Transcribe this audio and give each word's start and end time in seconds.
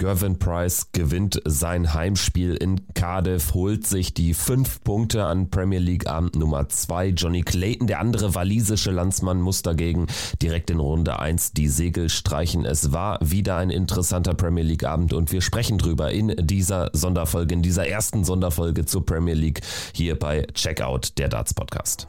Gervin 0.00 0.38
Price 0.38 0.92
gewinnt 0.92 1.42
sein 1.44 1.92
Heimspiel 1.92 2.54
in 2.54 2.80
Cardiff, 2.94 3.52
holt 3.52 3.86
sich 3.86 4.14
die 4.14 4.32
fünf 4.32 4.82
Punkte 4.82 5.26
an 5.26 5.50
Premier 5.50 5.78
League 5.78 6.06
Abend 6.06 6.36
Nummer 6.36 6.70
zwei. 6.70 7.08
Johnny 7.08 7.42
Clayton, 7.42 7.86
der 7.86 8.00
andere 8.00 8.34
walisische 8.34 8.92
Landsmann, 8.92 9.42
muss 9.42 9.60
dagegen 9.60 10.06
direkt 10.40 10.70
in 10.70 10.80
Runde 10.80 11.18
eins 11.18 11.52
die 11.52 11.68
Segel 11.68 12.08
streichen. 12.08 12.64
Es 12.64 12.94
war 12.94 13.18
wieder 13.20 13.58
ein 13.58 13.68
interessanter 13.68 14.32
Premier 14.32 14.64
League 14.64 14.84
Abend 14.84 15.12
und 15.12 15.32
wir 15.32 15.42
sprechen 15.42 15.76
drüber 15.76 16.10
in 16.10 16.34
dieser 16.46 16.88
Sonderfolge, 16.94 17.52
in 17.52 17.60
dieser 17.60 17.86
ersten 17.86 18.24
Sonderfolge 18.24 18.86
zur 18.86 19.04
Premier 19.04 19.34
League 19.34 19.60
hier 19.92 20.18
bei 20.18 20.46
Checkout, 20.54 21.18
der 21.18 21.28
Darts 21.28 21.52
Podcast. 21.52 22.08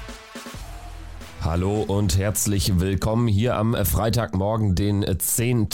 Hallo 1.43 1.83
und 1.87 2.19
herzlich 2.19 2.79
willkommen 2.79 3.27
hier 3.27 3.55
am 3.55 3.73
Freitagmorgen, 3.73 4.75
den 4.75 5.03
10. 5.17 5.69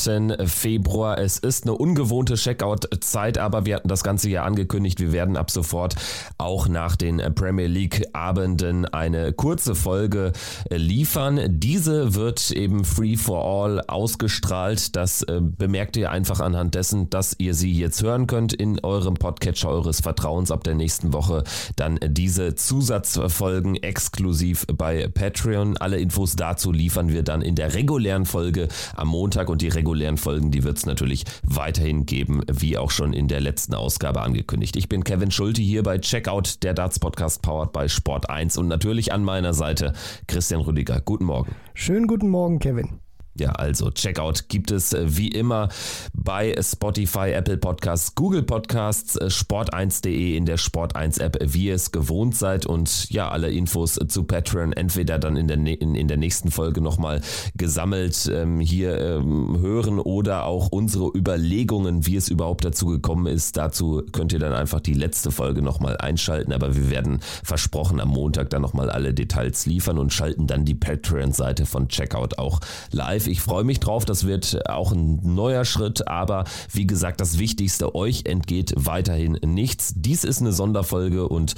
Februar. 0.46 1.18
Es 1.18 1.40
ist 1.40 1.66
eine 1.66 1.74
ungewohnte 1.74 2.36
Checkout-Zeit, 2.36 3.38
aber 3.38 3.66
wir 3.66 3.76
hatten 3.76 3.90
das 3.90 4.02
Ganze 4.02 4.30
ja 4.30 4.46
angekündigt. 4.46 5.02
Wir 5.02 5.12
werden 5.12 5.36
ab 5.36 5.52
sofort 5.52 5.96
auch 6.38 6.70
nach 6.70 6.96
den 6.96 7.22
Premier 7.36 7.68
League-Abenden 7.68 8.86
eine 8.86 9.34
kurze 9.34 9.76
Folge 9.76 10.32
liefern. 10.70 11.42
Diese 11.60 12.16
wird 12.16 12.50
eben 12.52 12.86
Free 12.86 13.18
for 13.18 13.44
All 13.44 13.82
ausgestrahlt. 13.82 14.96
Das 14.96 15.22
äh, 15.24 15.42
bemerkt 15.42 15.98
ihr 15.98 16.12
einfach 16.12 16.40
anhand 16.40 16.76
dessen, 16.76 17.10
dass 17.10 17.36
ihr 17.40 17.54
sie 17.54 17.74
jetzt 17.74 18.02
hören 18.02 18.26
könnt 18.26 18.54
in 18.54 18.80
eurem 18.86 19.16
Podcatcher 19.16 19.68
eures 19.68 20.00
Vertrauens 20.00 20.50
ab 20.50 20.64
der 20.64 20.76
nächsten 20.76 21.12
Woche. 21.12 21.44
Dann 21.76 22.00
diese 22.02 22.56
Zusatzfolgen 22.56 23.76
exklusiv 23.76 24.66
bei 24.68 25.10
Patreon. 25.10 25.57
Patreon. 25.58 25.78
Alle 25.78 25.98
Infos 25.98 26.36
dazu 26.36 26.72
liefern 26.72 27.10
wir 27.10 27.24
dann 27.24 27.42
in 27.42 27.56
der 27.56 27.74
regulären 27.74 28.26
Folge 28.26 28.68
am 28.96 29.10
Montag 29.10 29.50
und 29.50 29.62
die 29.62 29.70
regulären 29.70 30.18
Folgen, 30.18 30.52
die 30.52 30.64
wird 30.64 30.78
es 30.78 30.86
natürlich 30.86 31.26
weiterhin 31.44 32.06
geben, 32.06 32.42
wie 32.52 32.78
auch 32.78 32.92
schon 32.92 33.14
in 33.14 33.28
der 33.28 33.42
letzten 33.42 33.74
Ausgabe 33.74 34.22
angekündigt. 34.22 34.76
Ich 34.76 34.90
bin 34.90 35.04
Kevin 35.04 35.32
Schulte 35.32 35.62
hier 35.62 35.84
bei 35.84 35.98
Checkout, 35.98 36.64
der 36.64 36.74
Darts 36.74 37.00
Podcast 37.00 37.42
powered 37.42 37.74
by 37.74 37.90
Sport 37.90 38.30
1 38.30 38.58
und 38.58 38.68
natürlich 38.68 39.12
an 39.12 39.24
meiner 39.24 39.54
Seite 39.54 39.94
Christian 40.28 40.62
Rüdiger. 40.62 41.02
Guten 41.02 41.26
Morgen. 41.26 41.56
Schönen 41.74 42.08
guten 42.08 42.30
Morgen, 42.30 42.60
Kevin. 42.60 43.07
Ja, 43.40 43.52
also 43.52 43.92
Checkout 43.92 44.50
gibt 44.50 44.72
es 44.72 44.94
äh, 44.94 45.06
wie 45.08 45.28
immer 45.28 45.70
bei 46.14 46.56
Spotify, 46.60 47.32
Apple 47.32 47.58
Podcasts, 47.58 48.16
Google 48.16 48.42
Podcasts, 48.42 49.16
äh, 49.16 49.26
sport1.de 49.26 50.36
in 50.36 50.46
der 50.46 50.58
Sport1 50.58 51.22
App, 51.22 51.38
wie 51.42 51.66
ihr 51.66 51.76
es 51.76 51.92
gewohnt 51.92 52.36
seid 52.36 52.66
und 52.66 53.12
ja, 53.12 53.30
alle 53.30 53.52
Infos 53.52 54.00
zu 54.08 54.24
Patreon 54.24 54.74
entweder 54.74 55.20
dann 55.20 55.36
in 55.36 55.48
der, 55.48 55.58
in, 55.58 55.94
in 55.94 56.08
der 56.08 56.18
nächsten 56.18 56.50
Folge 56.50 56.82
nochmal 56.82 57.22
gesammelt 57.56 58.28
ähm, 58.34 58.60
hier 58.60 59.00
ähm, 59.00 59.60
hören 59.60 60.00
oder 60.00 60.46
auch 60.46 60.70
unsere 60.72 61.12
Überlegungen, 61.16 62.08
wie 62.08 62.16
es 62.16 62.30
überhaupt 62.30 62.66
dazu 62.66 62.88
gekommen 62.88 63.28
ist. 63.28 63.56
Dazu 63.56 64.02
könnt 64.14 64.34
ihr 64.34 64.40
dann 64.40 64.54
einfach 64.54 64.80
die 64.80 64.96
letzte 64.96 65.30
Folge 65.30 65.62
nochmal 65.62 65.98
einschalten, 65.98 66.54
aber 66.54 66.76
wir 66.76 66.90
werden 66.90 67.20
versprochen 67.44 68.00
am 68.00 68.10
Montag 68.10 68.50
dann 68.50 68.64
nochmal 68.64 68.90
alle 68.90 69.14
Details 69.14 69.68
liefern 69.68 70.00
und 70.00 70.12
schalten 70.12 70.48
dann 70.48 70.66
die 70.66 70.76
Patreon-Seite 70.76 71.68
von 71.68 71.88
Checkout 71.88 72.40
auch 72.40 72.62
live 72.92 73.27
ich 73.28 73.42
freue 73.42 73.64
mich 73.64 73.80
drauf. 73.80 74.06
Das 74.06 74.26
wird 74.26 74.70
auch 74.70 74.92
ein 74.92 75.20
neuer 75.24 75.66
Schritt. 75.66 76.08
Aber 76.08 76.46
wie 76.72 76.88
gesagt, 76.88 77.22
das 77.22 77.38
Wichtigste, 77.38 77.96
euch 77.96 78.26
entgeht 78.26 78.74
weiterhin 78.76 79.34
nichts. 79.44 79.94
Dies 79.96 80.24
ist 80.24 80.42
eine 80.42 80.52
Sonderfolge 80.54 81.28
und 81.28 81.56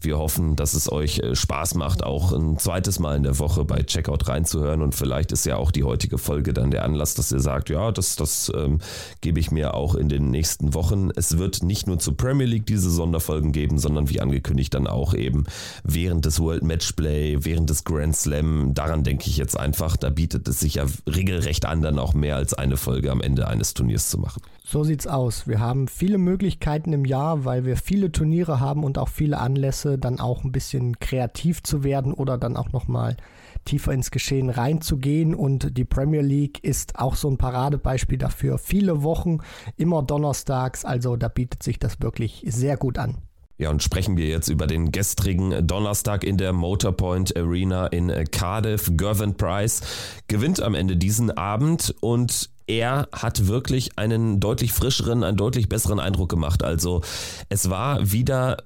wir 0.00 0.18
hoffen, 0.18 0.56
dass 0.56 0.74
es 0.74 0.90
euch 0.90 1.18
äh, 1.18 1.34
Spaß 1.34 1.74
macht, 1.74 2.04
auch 2.04 2.32
ein 2.32 2.58
zweites 2.58 2.98
Mal 2.98 3.16
in 3.16 3.22
der 3.22 3.38
Woche 3.38 3.64
bei 3.64 3.82
Checkout 3.82 4.28
reinzuhören. 4.28 4.82
Und 4.82 4.94
vielleicht 4.94 5.32
ist 5.32 5.44
ja 5.46 5.56
auch 5.56 5.70
die 5.70 5.84
heutige 5.84 6.18
Folge 6.18 6.52
dann 6.52 6.70
der 6.70 6.84
Anlass, 6.84 7.14
dass 7.14 7.32
ihr 7.32 7.40
sagt, 7.40 7.68
ja, 7.68 7.92
das, 7.92 8.16
das 8.16 8.52
ähm, 8.54 8.78
gebe 9.20 9.40
ich 9.40 9.50
mir 9.50 9.74
auch 9.74 9.94
in 9.94 10.08
den 10.08 10.30
nächsten 10.30 10.74
Wochen. 10.74 11.10
Es 11.16 11.38
wird 11.38 11.62
nicht 11.62 11.86
nur 11.86 11.98
zur 11.98 12.16
Premier 12.16 12.46
League 12.46 12.66
diese 12.66 12.90
Sonderfolgen 12.90 13.52
geben, 13.52 13.78
sondern 13.78 14.08
wie 14.08 14.20
angekündigt 14.20 14.74
dann 14.74 14.86
auch 14.86 15.14
eben 15.14 15.44
während 15.82 16.24
des 16.24 16.40
World 16.40 16.62
Matchplay, 16.62 17.38
während 17.40 17.68
des 17.68 17.84
Grand 17.84 18.16
Slam. 18.16 18.74
Daran 18.74 19.02
denke 19.02 19.28
ich 19.28 19.36
jetzt 19.36 19.58
einfach. 19.58 19.96
Da 19.96 20.10
bietet 20.10 20.46
es 20.48 20.60
sich 20.60 20.74
ja 20.74 20.86
regelrecht 21.06 21.66
an, 21.66 21.82
dann 21.82 21.98
auch 21.98 22.14
mehr 22.14 22.36
als 22.36 22.54
eine 22.54 22.76
Folge 22.76 23.10
am 23.10 23.20
Ende 23.20 23.46
eines 23.46 23.74
Turniers 23.74 24.10
zu 24.10 24.18
machen. 24.18 24.42
So 24.64 24.82
sieht's 24.82 25.06
aus. 25.06 25.46
Wir 25.46 25.60
haben 25.60 25.86
viele 25.86 26.18
Möglichkeiten 26.18 26.92
im 26.92 27.04
Jahr, 27.04 27.44
weil 27.44 27.64
wir 27.64 27.76
viele 27.76 28.10
Turniere 28.10 28.58
haben 28.58 28.82
und 28.82 28.98
auch 28.98 29.08
viele 29.08 29.38
Anlässe, 29.38 29.98
dann 29.98 30.18
auch 30.18 30.42
ein 30.42 30.52
bisschen 30.52 30.98
kreativ 30.98 31.62
zu 31.62 31.84
werden 31.84 32.12
oder 32.12 32.38
dann 32.38 32.56
auch 32.56 32.72
nochmal 32.72 33.16
tiefer 33.64 33.92
ins 33.92 34.10
Geschehen 34.10 34.50
reinzugehen. 34.50 35.34
Und 35.34 35.76
die 35.76 35.84
Premier 35.84 36.22
League 36.22 36.64
ist 36.64 36.98
auch 36.98 37.14
so 37.14 37.28
ein 37.28 37.38
Paradebeispiel 37.38 38.18
dafür. 38.18 38.58
Viele 38.58 39.02
Wochen, 39.02 39.38
immer 39.76 40.02
donnerstags, 40.02 40.84
also 40.84 41.16
da 41.16 41.28
bietet 41.28 41.62
sich 41.62 41.78
das 41.78 42.00
wirklich 42.00 42.44
sehr 42.46 42.76
gut 42.76 42.98
an. 42.98 43.18
Ja, 43.58 43.70
und 43.70 43.82
sprechen 43.82 44.16
wir 44.16 44.26
jetzt 44.26 44.48
über 44.48 44.66
den 44.66 44.92
gestrigen 44.92 45.66
Donnerstag 45.66 46.24
in 46.24 46.36
der 46.36 46.52
Motorpoint 46.52 47.36
Arena 47.36 47.86
in 47.86 48.12
Cardiff. 48.30 48.90
Gervin 48.96 49.34
Price 49.34 49.80
gewinnt 50.28 50.60
am 50.60 50.74
Ende 50.74 50.96
diesen 50.96 51.30
Abend 51.30 51.94
und 52.00 52.50
er 52.66 53.08
hat 53.12 53.46
wirklich 53.46 53.98
einen 53.98 54.40
deutlich 54.40 54.72
frischeren, 54.72 55.24
einen 55.24 55.36
deutlich 55.36 55.68
besseren 55.68 56.00
Eindruck 56.00 56.28
gemacht. 56.28 56.62
Also 56.62 57.00
es 57.48 57.70
war 57.70 58.12
wieder 58.12 58.58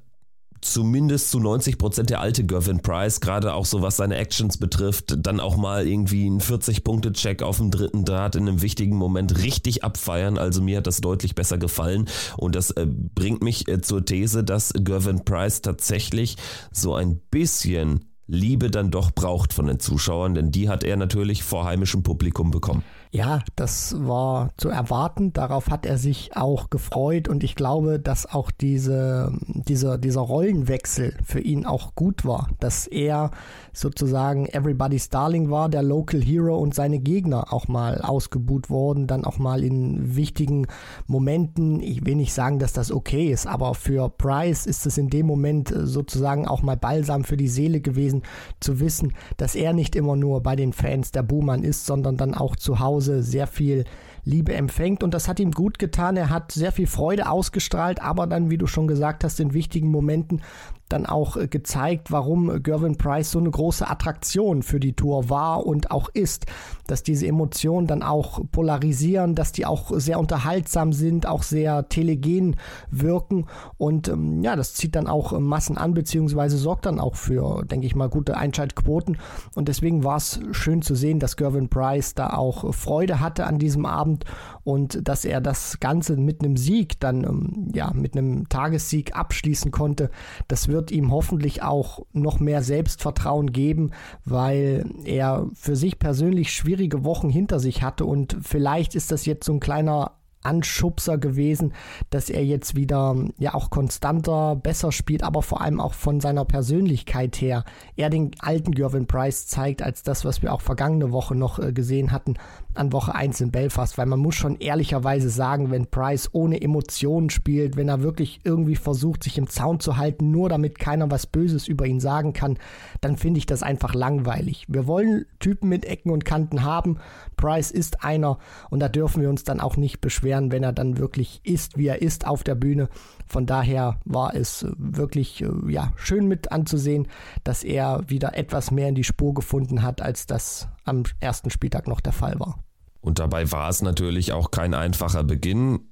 zumindest 0.60 1.30
zu 1.30 1.40
90 1.40 1.78
Prozent 1.78 2.10
der 2.10 2.20
alte 2.20 2.44
Gervin 2.44 2.80
Price, 2.80 3.20
gerade 3.20 3.54
auch 3.54 3.66
so 3.66 3.82
was 3.82 3.96
seine 3.96 4.16
Actions 4.16 4.58
betrifft, 4.58 5.14
dann 5.18 5.40
auch 5.40 5.56
mal 5.56 5.86
irgendwie 5.86 6.26
einen 6.26 6.40
40-Punkte-Check 6.40 7.42
auf 7.42 7.58
dem 7.58 7.70
dritten 7.70 8.04
Draht 8.04 8.36
in 8.36 8.48
einem 8.48 8.62
wichtigen 8.62 8.96
Moment 8.96 9.42
richtig 9.42 9.84
abfeiern. 9.84 10.38
Also 10.38 10.62
mir 10.62 10.78
hat 10.78 10.86
das 10.86 11.00
deutlich 11.00 11.34
besser 11.34 11.58
gefallen 11.58 12.08
und 12.36 12.54
das 12.54 12.70
äh, 12.72 12.86
bringt 12.86 13.42
mich 13.42 13.68
äh, 13.68 13.80
zur 13.80 14.04
These, 14.04 14.44
dass 14.44 14.72
Gervin 14.74 15.24
Price 15.24 15.62
tatsächlich 15.62 16.36
so 16.70 16.94
ein 16.94 17.20
bisschen 17.30 18.04
Liebe 18.26 18.70
dann 18.70 18.90
doch 18.90 19.10
braucht 19.10 19.52
von 19.52 19.66
den 19.66 19.80
Zuschauern, 19.80 20.34
denn 20.34 20.52
die 20.52 20.68
hat 20.68 20.84
er 20.84 20.96
natürlich 20.96 21.42
vor 21.42 21.64
heimischem 21.64 22.04
Publikum 22.04 22.52
bekommen. 22.52 22.84
Ja, 23.12 23.40
das 23.56 23.96
war 24.06 24.50
zu 24.56 24.68
erwarten. 24.68 25.32
Darauf 25.32 25.68
hat 25.68 25.84
er 25.84 25.98
sich 25.98 26.36
auch 26.36 26.70
gefreut 26.70 27.26
und 27.26 27.42
ich 27.42 27.56
glaube, 27.56 27.98
dass 27.98 28.32
auch 28.32 28.52
diese, 28.52 29.32
dieser, 29.48 29.98
dieser 29.98 30.20
Rollenwechsel 30.20 31.16
für 31.24 31.40
ihn 31.40 31.66
auch 31.66 31.96
gut 31.96 32.24
war, 32.24 32.50
dass 32.60 32.86
er 32.86 33.32
sozusagen 33.72 34.46
Everybody's 34.46 35.08
Darling 35.08 35.50
war, 35.50 35.68
der 35.68 35.82
Local 35.82 36.22
Hero 36.22 36.56
und 36.56 36.72
seine 36.72 37.00
Gegner 37.00 37.52
auch 37.52 37.66
mal 37.66 38.00
ausgebuht 38.00 38.70
wurden, 38.70 39.08
dann 39.08 39.24
auch 39.24 39.38
mal 39.38 39.64
in 39.64 40.14
wichtigen 40.14 40.68
Momenten. 41.08 41.80
Ich 41.80 42.06
will 42.06 42.14
nicht 42.14 42.32
sagen, 42.32 42.60
dass 42.60 42.72
das 42.72 42.92
okay 42.92 43.32
ist, 43.32 43.48
aber 43.48 43.74
für 43.74 44.08
Price 44.08 44.66
ist 44.66 44.86
es 44.86 44.98
in 44.98 45.10
dem 45.10 45.26
Moment 45.26 45.74
sozusagen 45.76 46.46
auch 46.46 46.62
mal 46.62 46.76
balsam 46.76 47.24
für 47.24 47.36
die 47.36 47.48
Seele 47.48 47.80
gewesen, 47.80 48.22
zu 48.60 48.78
wissen, 48.78 49.14
dass 49.36 49.56
er 49.56 49.72
nicht 49.72 49.96
immer 49.96 50.14
nur 50.14 50.44
bei 50.44 50.54
den 50.54 50.72
Fans 50.72 51.10
der 51.10 51.24
Buhmann 51.24 51.64
ist, 51.64 51.86
sondern 51.86 52.16
dann 52.16 52.34
auch 52.34 52.54
zu 52.54 52.78
Hause 52.78 52.99
Hause 53.00 53.22
sehr 53.22 53.46
viel 53.46 53.84
Liebe 54.24 54.52
empfängt 54.52 55.02
und 55.02 55.14
das 55.14 55.26
hat 55.26 55.40
ihm 55.40 55.52
gut 55.52 55.78
getan. 55.78 56.18
Er 56.18 56.28
hat 56.28 56.52
sehr 56.52 56.72
viel 56.72 56.86
Freude 56.86 57.30
ausgestrahlt, 57.30 58.02
aber 58.02 58.26
dann, 58.26 58.50
wie 58.50 58.58
du 58.58 58.66
schon 58.66 58.86
gesagt 58.86 59.24
hast, 59.24 59.40
in 59.40 59.54
wichtigen 59.54 59.88
Momenten 59.88 60.42
dann 60.92 61.06
auch 61.06 61.36
äh, 61.36 61.48
gezeigt, 61.48 62.12
warum 62.12 62.62
Gervin 62.62 62.96
Price 62.96 63.30
so 63.30 63.38
eine 63.38 63.50
große 63.50 63.88
Attraktion 63.88 64.62
für 64.62 64.80
die 64.80 64.92
Tour 64.92 65.30
war 65.30 65.66
und 65.66 65.90
auch 65.90 66.08
ist, 66.12 66.46
dass 66.86 67.02
diese 67.02 67.26
Emotionen 67.26 67.86
dann 67.86 68.02
auch 68.02 68.40
polarisieren, 68.50 69.34
dass 69.34 69.52
die 69.52 69.64
auch 69.64 69.92
sehr 69.94 70.18
unterhaltsam 70.18 70.92
sind, 70.92 71.26
auch 71.26 71.42
sehr 71.42 71.88
telegen 71.88 72.56
wirken. 72.90 73.46
Und 73.78 74.08
ähm, 74.08 74.42
ja, 74.42 74.56
das 74.56 74.74
zieht 74.74 74.96
dann 74.96 75.06
auch 75.06 75.38
Massen 75.38 75.78
an, 75.78 75.94
beziehungsweise 75.94 76.58
sorgt 76.58 76.86
dann 76.86 76.98
auch 76.98 77.14
für, 77.14 77.64
denke 77.64 77.86
ich 77.86 77.94
mal, 77.94 78.08
gute 78.08 78.36
Einschaltquoten. 78.36 79.18
Und 79.54 79.68
deswegen 79.68 80.04
war 80.04 80.16
es 80.16 80.40
schön 80.50 80.82
zu 80.82 80.94
sehen, 80.94 81.20
dass 81.20 81.36
Gervin 81.36 81.68
Price 81.68 82.14
da 82.14 82.34
auch 82.34 82.74
Freude 82.74 83.20
hatte 83.20 83.46
an 83.46 83.58
diesem 83.58 83.86
Abend 83.86 84.24
und 84.64 85.06
dass 85.08 85.24
er 85.24 85.40
das 85.40 85.78
Ganze 85.80 86.16
mit 86.16 86.42
einem 86.42 86.56
Sieg 86.56 86.98
dann, 87.00 87.24
ähm, 87.24 87.68
ja, 87.72 87.92
mit 87.92 88.16
einem 88.16 88.48
Tagessieg 88.48 89.16
abschließen 89.16 89.70
konnte, 89.70 90.10
das 90.48 90.68
wird 90.68 90.79
wird 90.80 90.90
ihm 90.92 91.12
hoffentlich 91.12 91.62
auch 91.62 92.06
noch 92.14 92.40
mehr 92.40 92.62
Selbstvertrauen 92.62 93.52
geben, 93.52 93.90
weil 94.24 94.86
er 95.04 95.46
für 95.52 95.76
sich 95.76 95.98
persönlich 95.98 96.54
schwierige 96.54 97.04
Wochen 97.04 97.28
hinter 97.28 97.60
sich 97.60 97.82
hatte. 97.82 98.06
Und 98.06 98.38
vielleicht 98.40 98.94
ist 98.94 99.12
das 99.12 99.26
jetzt 99.26 99.44
so 99.44 99.52
ein 99.52 99.60
kleiner 99.60 100.12
Anschubser 100.42 101.18
gewesen, 101.18 101.72
dass 102.10 102.30
er 102.30 102.44
jetzt 102.44 102.74
wieder 102.74 103.16
ja 103.38 103.54
auch 103.54 103.70
konstanter, 103.70 104.56
besser 104.56 104.92
spielt, 104.92 105.22
aber 105.22 105.42
vor 105.42 105.60
allem 105.60 105.80
auch 105.80 105.94
von 105.94 106.20
seiner 106.20 106.44
Persönlichkeit 106.44 107.40
her 107.40 107.64
er 107.96 108.10
den 108.10 108.30
alten 108.40 108.72
Gervin 108.72 109.06
Price 109.06 109.46
zeigt, 109.46 109.82
als 109.82 110.02
das, 110.02 110.24
was 110.24 110.42
wir 110.42 110.52
auch 110.52 110.60
vergangene 110.60 111.12
Woche 111.12 111.34
noch 111.34 111.58
äh, 111.58 111.72
gesehen 111.72 112.12
hatten 112.12 112.34
an 112.74 112.92
Woche 112.92 113.14
1 113.14 113.40
in 113.40 113.50
Belfast, 113.50 113.98
weil 113.98 114.06
man 114.06 114.20
muss 114.20 114.36
schon 114.36 114.56
ehrlicherweise 114.56 115.28
sagen, 115.28 115.70
wenn 115.70 115.86
Price 115.86 116.30
ohne 116.32 116.60
Emotionen 116.60 117.30
spielt, 117.30 117.76
wenn 117.76 117.88
er 117.88 118.02
wirklich 118.02 118.40
irgendwie 118.44 118.76
versucht, 118.76 119.24
sich 119.24 119.38
im 119.38 119.48
Zaun 119.48 119.80
zu 119.80 119.96
halten, 119.96 120.30
nur 120.30 120.48
damit 120.48 120.78
keiner 120.78 121.10
was 121.10 121.26
Böses 121.26 121.66
über 121.66 121.86
ihn 121.86 122.00
sagen 122.00 122.32
kann, 122.32 122.58
dann 123.00 123.16
finde 123.16 123.38
ich 123.38 123.46
das 123.46 123.62
einfach 123.62 123.94
langweilig. 123.94 124.66
Wir 124.68 124.86
wollen 124.86 125.26
Typen 125.40 125.68
mit 125.68 125.84
Ecken 125.84 126.10
und 126.10 126.24
Kanten 126.24 126.62
haben. 126.62 126.98
Price 127.36 127.70
ist 127.70 128.04
einer 128.04 128.38
und 128.70 128.80
da 128.80 128.88
dürfen 128.88 129.20
wir 129.20 129.30
uns 129.30 129.44
dann 129.44 129.60
auch 129.60 129.76
nicht 129.76 130.00
beschweren, 130.00 130.29
wenn 130.30 130.62
er 130.62 130.72
dann 130.72 130.98
wirklich 130.98 131.40
ist, 131.44 131.76
wie 131.76 131.88
er 131.88 132.02
ist 132.02 132.26
auf 132.26 132.42
der 132.44 132.54
Bühne. 132.54 132.88
Von 133.26 133.46
daher 133.46 134.00
war 134.04 134.34
es 134.34 134.66
wirklich 134.76 135.42
äh, 135.42 135.48
ja, 135.68 135.92
schön 135.96 136.26
mit 136.26 136.52
anzusehen, 136.52 137.08
dass 137.44 137.64
er 137.64 138.08
wieder 138.08 138.36
etwas 138.36 138.70
mehr 138.70 138.88
in 138.88 138.94
die 138.94 139.04
Spur 139.04 139.34
gefunden 139.34 139.82
hat, 139.82 140.00
als 140.00 140.26
das 140.26 140.68
am 140.84 141.02
ersten 141.20 141.50
Spieltag 141.50 141.86
noch 141.86 142.00
der 142.00 142.12
Fall 142.12 142.38
war. 142.38 142.58
Und 143.00 143.18
dabei 143.18 143.50
war 143.50 143.68
es 143.68 143.82
natürlich 143.82 144.32
auch 144.32 144.50
kein 144.50 144.74
einfacher 144.74 145.24
Beginn. 145.24 145.89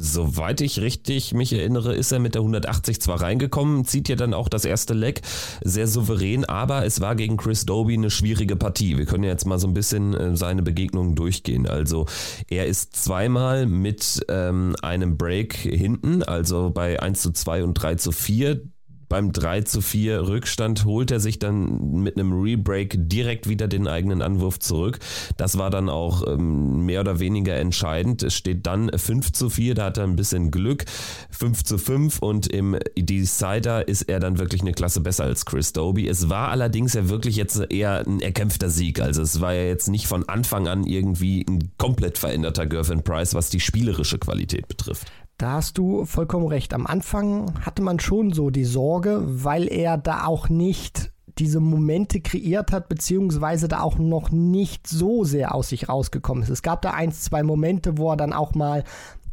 Soweit 0.00 0.60
ich 0.60 0.80
richtig 0.80 1.34
mich 1.34 1.52
erinnere, 1.52 1.92
ist 1.92 2.12
er 2.12 2.20
mit 2.20 2.36
der 2.36 2.42
180 2.42 3.00
zwar 3.00 3.20
reingekommen, 3.20 3.84
zieht 3.84 4.08
ja 4.08 4.14
dann 4.14 4.32
auch 4.32 4.48
das 4.48 4.64
erste 4.64 4.94
Leck 4.94 5.22
sehr 5.64 5.88
souverän, 5.88 6.44
aber 6.44 6.86
es 6.86 7.00
war 7.00 7.16
gegen 7.16 7.36
Chris 7.36 7.66
Doby 7.66 7.94
eine 7.94 8.10
schwierige 8.10 8.54
Partie. 8.54 8.96
Wir 8.96 9.06
können 9.06 9.24
ja 9.24 9.30
jetzt 9.30 9.44
mal 9.44 9.58
so 9.58 9.66
ein 9.66 9.74
bisschen 9.74 10.14
äh, 10.14 10.36
seine 10.36 10.62
Begegnungen 10.62 11.16
durchgehen. 11.16 11.66
Also 11.66 12.06
er 12.48 12.66
ist 12.66 12.94
zweimal 12.94 13.66
mit 13.66 14.24
ähm, 14.28 14.76
einem 14.82 15.16
Break 15.16 15.54
hinten, 15.54 16.22
also 16.22 16.70
bei 16.70 17.02
1 17.02 17.20
zu 17.20 17.32
2 17.32 17.64
und 17.64 17.74
3 17.74 17.96
zu 17.96 18.12
4 18.12 18.60
beim 19.08 19.32
3 19.32 19.62
zu 19.62 19.80
4 19.80 20.28
Rückstand 20.28 20.84
holt 20.84 21.10
er 21.10 21.20
sich 21.20 21.38
dann 21.38 22.02
mit 22.02 22.16
einem 22.16 22.32
Rebreak 22.32 22.96
direkt 23.08 23.48
wieder 23.48 23.68
den 23.68 23.86
eigenen 23.88 24.22
Anwurf 24.22 24.58
zurück. 24.58 24.98
Das 25.36 25.58
war 25.58 25.70
dann 25.70 25.88
auch 25.88 26.26
ähm, 26.26 26.84
mehr 26.84 27.00
oder 27.00 27.18
weniger 27.18 27.56
entscheidend. 27.56 28.22
Es 28.22 28.34
steht 28.34 28.66
dann 28.66 28.90
5 28.90 29.32
zu 29.32 29.50
4, 29.50 29.74
da 29.74 29.86
hat 29.86 29.98
er 29.98 30.04
ein 30.04 30.16
bisschen 30.16 30.50
Glück. 30.50 30.84
5 31.30 31.64
zu 31.64 31.78
5 31.78 32.18
und 32.18 32.48
im 32.48 32.76
Decider 32.96 33.88
ist 33.88 34.02
er 34.02 34.20
dann 34.20 34.38
wirklich 34.38 34.60
eine 34.60 34.72
Klasse 34.72 35.00
besser 35.00 35.24
als 35.24 35.44
Chris 35.44 35.72
Doby. 35.72 36.08
Es 36.08 36.28
war 36.28 36.48
allerdings 36.48 36.94
ja 36.94 37.08
wirklich 37.08 37.36
jetzt 37.36 37.60
eher 37.70 38.06
ein 38.06 38.20
erkämpfter 38.20 38.70
Sieg. 38.70 39.00
Also 39.00 39.22
es 39.22 39.40
war 39.40 39.54
ja 39.54 39.64
jetzt 39.64 39.88
nicht 39.88 40.06
von 40.06 40.28
Anfang 40.28 40.68
an 40.68 40.84
irgendwie 40.84 41.44
ein 41.48 41.70
komplett 41.78 42.18
veränderter 42.18 42.66
Gervin 42.66 43.02
Price, 43.02 43.34
was 43.34 43.50
die 43.50 43.60
spielerische 43.60 44.18
Qualität 44.18 44.68
betrifft. 44.68 45.10
Da 45.38 45.52
hast 45.52 45.78
du 45.78 46.04
vollkommen 46.04 46.48
recht. 46.48 46.74
Am 46.74 46.84
Anfang 46.84 47.54
hatte 47.64 47.80
man 47.80 48.00
schon 48.00 48.32
so 48.32 48.50
die 48.50 48.64
Sorge, 48.64 49.22
weil 49.24 49.72
er 49.72 49.96
da 49.96 50.24
auch 50.24 50.48
nicht 50.48 51.12
diese 51.38 51.60
Momente 51.60 52.20
kreiert 52.20 52.72
hat, 52.72 52.88
beziehungsweise 52.88 53.68
da 53.68 53.82
auch 53.82 53.98
noch 53.98 54.32
nicht 54.32 54.88
so 54.88 55.22
sehr 55.22 55.54
aus 55.54 55.68
sich 55.68 55.88
rausgekommen 55.88 56.42
ist. 56.42 56.48
Es 56.48 56.62
gab 56.62 56.82
da 56.82 56.90
ein, 56.90 57.12
zwei 57.12 57.44
Momente, 57.44 57.98
wo 57.98 58.10
er 58.10 58.16
dann 58.16 58.32
auch 58.32 58.56
mal 58.56 58.82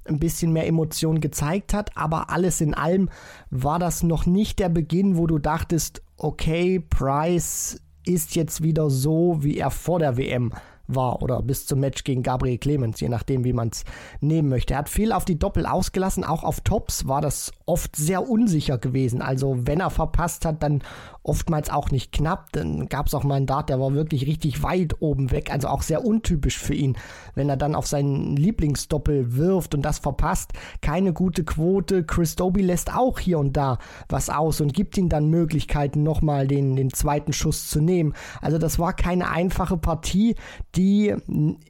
ein 0.08 0.20
bisschen 0.20 0.54
mehr 0.54 0.68
Emotion 0.68 1.22
gezeigt 1.22 1.74
hat, 1.74 1.98
aber 1.98 2.30
alles 2.30 2.62
in 2.62 2.76
allem 2.76 3.10
war 3.50 3.80
das 3.80 4.04
noch 4.04 4.28
nicht 4.28 4.60
der 4.60 4.70
Beginn, 4.70 5.18
wo 5.18 5.26
du 5.26 5.40
dachtest, 5.40 6.04
okay, 6.18 6.80
Price 6.80 7.82
ist 8.06 8.36
jetzt 8.36 8.62
wieder 8.62 8.92
so, 8.92 9.40
wie 9.42 9.58
er 9.58 9.72
vor 9.72 9.98
der 9.98 10.18
WM 10.18 10.54
war 10.88 11.22
oder 11.22 11.42
bis 11.42 11.66
zum 11.66 11.80
Match 11.80 12.04
gegen 12.04 12.24
Gabriel 12.24 12.58
Clemens, 12.58 13.00
je 13.00 13.10
nachdem, 13.10 13.44
wie 13.44 13.54
man 13.54 13.70
es 13.70 13.84
nehmen 14.22 14.50
möchte. 14.50 14.74
Er 14.74 14.80
hat 14.80 14.90
viel 14.90 15.12
auf 15.12 15.26
die 15.26 15.40
Doppel 15.40 15.66
ausgelassen, 15.66 16.24
auch 16.24 16.44
auf 16.44 16.62
Tops 16.62 17.08
war 17.08 17.22
das 17.22 17.52
oft 17.66 17.96
sehr 17.96 18.30
unsicher 18.30 18.78
gewesen. 18.78 19.22
Also 19.22 19.58
wenn 19.66 19.80
er 19.80 19.90
verpasst 19.90 20.46
hat, 20.46 20.62
dann 20.62 20.84
oftmals 21.24 21.70
auch 21.70 21.90
nicht 21.90 22.12
knapp. 22.12 22.52
Dann 22.52 22.88
gab 22.88 23.08
es 23.08 23.14
auch 23.14 23.24
mal 23.24 23.36
einen 23.36 23.48
Dart, 23.48 23.70
der 23.70 23.80
war 23.80 23.94
wirklich 23.94 24.28
richtig 24.28 24.62
weit 24.62 25.02
oben 25.02 25.32
weg, 25.32 25.52
also 25.52 25.68
auch 25.68 25.82
sehr 25.82 26.06
untypisch 26.06 26.60
für 26.60 26.76
ihn, 26.76 26.96
wenn 27.34 27.50
er 27.50 27.58
dann 27.58 27.76
auf 27.76 27.88
seinen 27.88 28.36
Lieblingsdoppel 28.36 29.36
wirft 29.36 29.74
und 29.74 29.82
das 29.82 30.00
verpasst. 30.00 30.54
Keine 30.82 31.14
gute 31.14 31.44
Quote. 31.44 32.04
Chris 32.04 32.36
Doby 32.36 32.62
lässt 32.62 32.94
auch 32.96 33.20
hier 33.20 33.40
und 33.40 33.58
da 33.58 33.80
was 34.10 34.30
aus 34.30 34.62
und 34.62 34.74
gibt 34.74 34.98
ihm 34.98 35.10
dann 35.10 35.30
Möglichkeiten, 35.30 36.04
nochmal 36.04 36.48
den, 36.48 36.76
den 36.76 36.94
zweiten 36.94 37.34
Schuss 37.34 37.68
zu 37.70 37.82
nehmen. 37.82 38.14
Also 38.42 38.60
das 38.60 38.78
war 38.78 38.94
keine 38.94 39.30
einfache 39.30 39.78
Partie, 39.78 40.36
die 40.76 41.16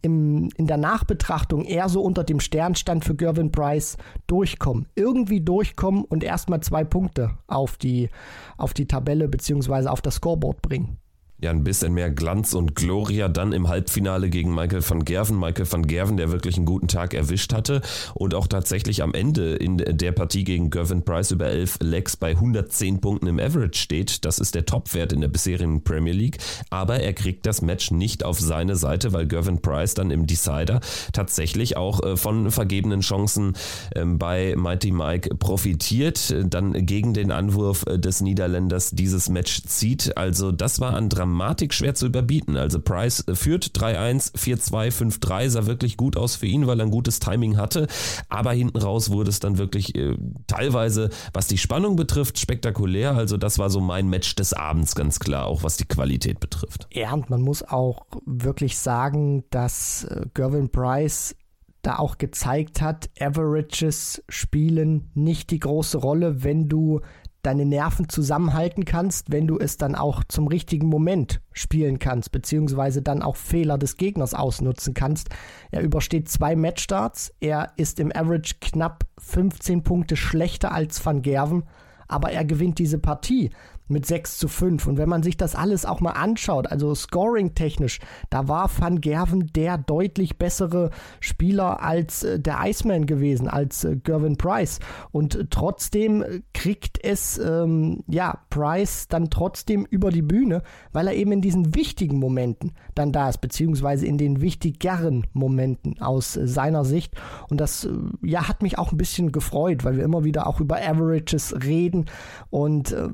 im, 0.02 0.50
in 0.58 0.68
der 0.68 0.78
Nachbetrachtung 0.78 1.64
eher 1.64 1.88
so 1.88 2.02
unter 2.02 2.26
dem 2.26 2.42
Sternstand 2.42 3.06
für 3.06 3.16
Gervin 3.16 3.52
Price 3.52 3.98
durchkommen. 4.28 4.88
Irgendwie 4.96 5.40
durchkommen 5.40 5.85
und 5.90 6.24
erstmal 6.24 6.62
zwei 6.62 6.84
Punkte 6.84 7.38
auf 7.48 7.78
die, 7.78 8.10
auf 8.58 8.74
die 8.74 8.88
Tabelle 8.88 9.28
beziehungsweise 9.28 9.92
auf 9.92 10.02
das 10.02 10.16
Scoreboard 10.16 10.62
bringen 10.62 10.98
ja 11.42 11.52
ein 11.52 11.64
bisschen 11.64 11.94
mehr 11.94 12.10
Glanz 12.10 12.54
und 12.54 12.76
Gloria 12.76 13.28
dann 13.28 13.52
im 13.52 13.68
Halbfinale 13.68 14.30
gegen 14.30 14.54
Michael 14.56 14.88
van 14.88 15.04
Gerven. 15.04 15.40
Michael 15.40 15.70
van 15.70 15.86
Gerven, 15.86 16.18
der 16.18 16.32
wirklich 16.32 16.56
einen 16.56 16.66
guten 16.66 16.88
Tag 16.88 17.14
erwischt 17.14 17.54
hatte 17.54 17.82
und 18.14 18.34
auch 18.34 18.48
tatsächlich 18.48 19.04
am 19.04 19.14
Ende 19.14 19.56
in 19.56 19.78
der 19.78 20.12
Partie 20.14 20.44
gegen 20.44 20.70
Gervin 20.70 21.04
Price 21.04 21.32
über 21.32 21.48
11 21.48 21.80
Legs 21.82 22.16
bei 22.16 22.32
110 22.32 23.02
Punkten 23.02 23.28
im 23.28 23.40
Average 23.40 23.80
steht. 23.80 24.26
Das 24.26 24.40
ist 24.40 24.56
der 24.56 24.66
Topwert 24.66 25.12
in 25.12 25.22
der 25.22 25.28
bisherigen 25.28 25.84
Premier 25.84 26.14
League. 26.14 26.38
Aber 26.70 27.00
er 27.02 27.14
kriegt 27.14 27.46
das 27.46 27.62
Match 27.62 27.92
nicht 27.92 28.24
auf 28.24 28.40
seine 28.40 28.76
Seite, 28.76 29.12
weil 29.12 29.28
Gervin 29.28 29.62
Price 29.62 29.94
dann 29.94 30.12
im 30.12 30.28
Decider 30.28 30.80
tatsächlich 31.12 31.76
auch 31.76 32.02
äh, 32.04 32.18
von 32.18 32.50
vergebenen 32.50 33.02
Chancen 33.02 33.54
ähm, 33.94 34.18
bei 34.18 34.56
Mighty 34.56 34.92
Mike 34.92 35.36
profitiert, 35.36 36.34
dann 36.46 36.86
gegen 36.86 37.14
den 37.14 37.32
Anwurf 37.32 37.86
äh, 37.88 38.00
des 38.00 38.22
Niederländers 38.22 38.92
dieses 38.92 39.30
Match 39.30 39.64
zieht. 39.64 40.18
Also 40.18 40.52
das 40.52 40.80
war 40.80 40.94
an 40.94 41.10
Dramatik 41.26 41.74
schwer 41.74 41.96
zu 41.96 42.06
überbieten. 42.06 42.56
Also 42.56 42.80
Price 42.80 43.28
äh, 43.28 43.36
führt 43.36 43.66
3-1, 43.66 44.36
4-2, 44.36 45.20
5-3, 45.20 45.50
sah 45.50 45.66
wirklich 45.66 45.98
gut 45.98 46.18
aus 46.18 46.36
für 46.36 46.46
ihn, 46.46 46.68
weil 46.68 46.80
er 46.80 46.86
ein 46.86 46.92
gutes 46.92 47.20
Timing 47.20 47.58
hatte. 47.58 47.88
Aber 48.30 48.54
hinten 48.54 48.78
raus 48.78 49.10
wurde 49.10 49.30
es 49.30 49.40
dann 49.40 49.58
wirklich 49.58 49.96
äh, 49.96 50.16
teilweise, 50.48 51.10
was 51.34 51.48
die 51.48 51.58
Spannung 51.58 51.96
betrifft, 51.96 52.40
spektakulär. 52.40 53.16
Also 53.16 53.38
das 53.38 53.58
war 53.58 53.70
so 53.70 53.82
mein 53.82 54.08
Match 54.08 54.36
des 54.36 54.54
Abends 54.54 54.94
ganz 54.94 55.20
klar, 55.20 55.48
auch 55.48 55.64
was 55.64 55.78
die 55.78 55.86
Qualität 55.86 56.40
betrifft. 56.40 56.88
Ja, 56.94 57.12
und 57.14 57.30
man 57.30 57.42
muss 57.42 57.64
auch 57.64 58.06
wirklich 58.26 58.78
sagen, 58.78 59.44
dass 59.50 60.04
äh, 60.06 60.28
Gervin 60.34 60.70
Price 60.70 61.36
da 61.82 61.98
auch 61.98 62.18
gezeigt 62.18 62.82
hat, 62.82 63.10
Averages 63.20 64.24
spielen 64.28 65.12
nicht 65.14 65.52
die 65.52 65.60
große 65.60 66.00
Rolle, 66.00 66.44
wenn 66.44 66.68
du 66.68 67.02
deine 67.46 67.66
Nerven 67.66 68.10
zusammenhalten 68.10 68.86
kannst, 68.86 69.32
wenn 69.32 69.48
du 69.48 69.60
es 69.60 69.78
dann 69.78 69.96
auch 69.96 70.24
zum 70.24 70.48
richtigen 70.48 70.88
Moment 70.88 71.42
spielen 71.52 72.00
kannst, 72.00 72.32
beziehungsweise 72.32 73.02
dann 73.02 73.22
auch 73.22 73.36
Fehler 73.36 73.78
des 73.78 73.98
Gegners 73.98 74.34
ausnutzen 74.34 74.94
kannst. 74.94 75.30
Er 75.72 75.82
übersteht 75.82 76.30
zwei 76.30 76.56
Matchstarts, 76.56 77.34
er 77.40 77.74
ist 77.78 78.00
im 78.00 78.12
Average 78.16 78.56
knapp 78.62 79.06
15 79.20 79.84
Punkte 79.84 80.16
schlechter 80.16 80.72
als 80.72 81.06
Van 81.06 81.22
Gerven, 81.22 81.64
aber 82.08 82.32
er 82.32 82.46
gewinnt 82.46 82.80
diese 82.80 83.00
Partie 83.00 83.52
mit 83.88 84.06
6 84.06 84.38
zu 84.38 84.48
5. 84.48 84.88
Und 84.88 84.98
wenn 84.98 85.10
man 85.10 85.24
sich 85.24 85.38
das 85.38 85.56
alles 85.56 85.86
auch 85.86 86.02
mal 86.02 86.12
anschaut, 86.12 86.68
also 86.68 86.94
scoring-technisch, 86.96 88.00
da 88.30 88.48
war 88.48 88.70
Van 88.78 89.02
Gerven 89.02 89.48
der 89.56 89.78
deutlich 89.78 90.38
bessere 90.38 90.90
Spieler 91.20 91.82
als 91.82 92.24
äh, 92.24 92.40
der 92.40 92.60
Iceman 92.64 93.06
gewesen, 93.06 93.48
als 93.48 93.84
äh, 93.84 93.96
Gervin 93.98 94.38
Price. 94.38 94.80
Und 95.12 95.48
trotzdem 95.50 96.24
kriegt 96.54 97.04
es, 97.04 97.38
ähm, 97.38 98.04
ja, 98.08 98.40
Price 98.50 99.08
dann 99.08 99.30
trotzdem 99.30 99.86
über 99.86 100.12
die 100.12 100.22
Bühne, 100.22 100.64
weil 100.92 101.08
er 101.08 101.14
eben 101.14 101.32
in 101.32 101.42
diesen 101.42 101.76
wichtigen 101.76 102.20
Momenten 102.20 102.72
dann 102.96 103.12
da 103.12 103.30
ist, 103.30 103.40
beziehungsweise 103.40 104.06
in 104.06 104.18
den 104.18 104.42
wichtigeren 104.42 105.28
Momenten 105.34 106.02
aus 106.02 106.38
äh, 106.38 106.48
seiner 106.48 106.86
Sicht. 106.86 107.16
Und 107.50 107.62
das, 107.62 107.86
äh, 107.86 107.90
ja, 108.22 108.48
hat 108.48 108.62
mich 108.62 108.78
auch 108.78 108.92
ein 108.92 108.98
bisschen 108.98 109.32
gefreut, 109.32 109.84
weil 109.84 109.98
wir 109.98 110.04
immer 110.04 110.24
wieder 110.24 110.48
auch 110.48 110.60
über 110.60 110.78
Averages 110.78 111.56
reden 111.64 112.06
und 112.50 112.92
äh, 112.92 113.10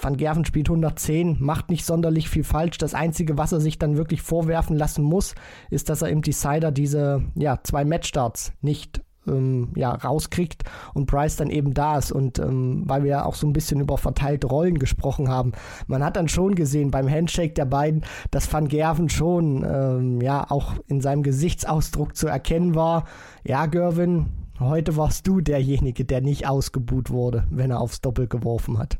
Van 0.00 0.16
Gerven 0.16 0.44
spielt 0.44 0.68
110, 0.68 1.36
macht 1.40 1.70
nicht 1.70 1.84
sonderlich 1.84 2.28
viel 2.28 2.44
falsch. 2.44 2.78
Das 2.78 2.94
Einzige, 2.94 3.36
was 3.36 3.52
er 3.52 3.60
sich 3.60 3.78
dann 3.78 3.96
wirklich 3.96 4.22
vorwerfen 4.22 4.76
lassen 4.76 5.02
muss, 5.02 5.34
ist, 5.70 5.88
dass 5.88 6.02
er 6.02 6.08
im 6.08 6.22
Decider 6.22 6.72
diese 6.72 7.22
ja, 7.34 7.60
zwei 7.62 7.84
Matchstarts 7.84 8.52
nicht 8.62 9.02
ähm, 9.26 9.68
ja, 9.76 9.92
rauskriegt 9.92 10.64
und 10.94 11.06
Price 11.06 11.36
dann 11.36 11.50
eben 11.50 11.74
da 11.74 11.98
ist. 11.98 12.12
Und 12.12 12.38
ähm, 12.38 12.84
weil 12.86 13.04
wir 13.04 13.10
ja 13.10 13.24
auch 13.24 13.34
so 13.34 13.46
ein 13.46 13.52
bisschen 13.52 13.80
über 13.80 13.98
verteilte 13.98 14.46
Rollen 14.46 14.78
gesprochen 14.78 15.28
haben, 15.28 15.52
man 15.86 16.04
hat 16.04 16.16
dann 16.16 16.28
schon 16.28 16.54
gesehen 16.54 16.90
beim 16.90 17.08
Handshake 17.08 17.54
der 17.54 17.66
beiden, 17.66 18.04
dass 18.30 18.52
Van 18.52 18.68
Gerven 18.68 19.08
schon 19.08 19.64
ähm, 19.64 20.20
ja 20.20 20.50
auch 20.50 20.74
in 20.86 21.00
seinem 21.00 21.22
Gesichtsausdruck 21.22 22.16
zu 22.16 22.26
erkennen 22.26 22.74
war. 22.74 23.04
Ja, 23.44 23.66
Gervin, 23.66 24.26
heute 24.58 24.96
warst 24.96 25.26
du 25.26 25.40
derjenige, 25.40 26.04
der 26.04 26.20
nicht 26.20 26.48
ausgebuht 26.48 27.10
wurde, 27.10 27.44
wenn 27.50 27.70
er 27.70 27.80
aufs 27.80 28.00
Doppel 28.00 28.26
geworfen 28.26 28.78
hat. 28.78 28.98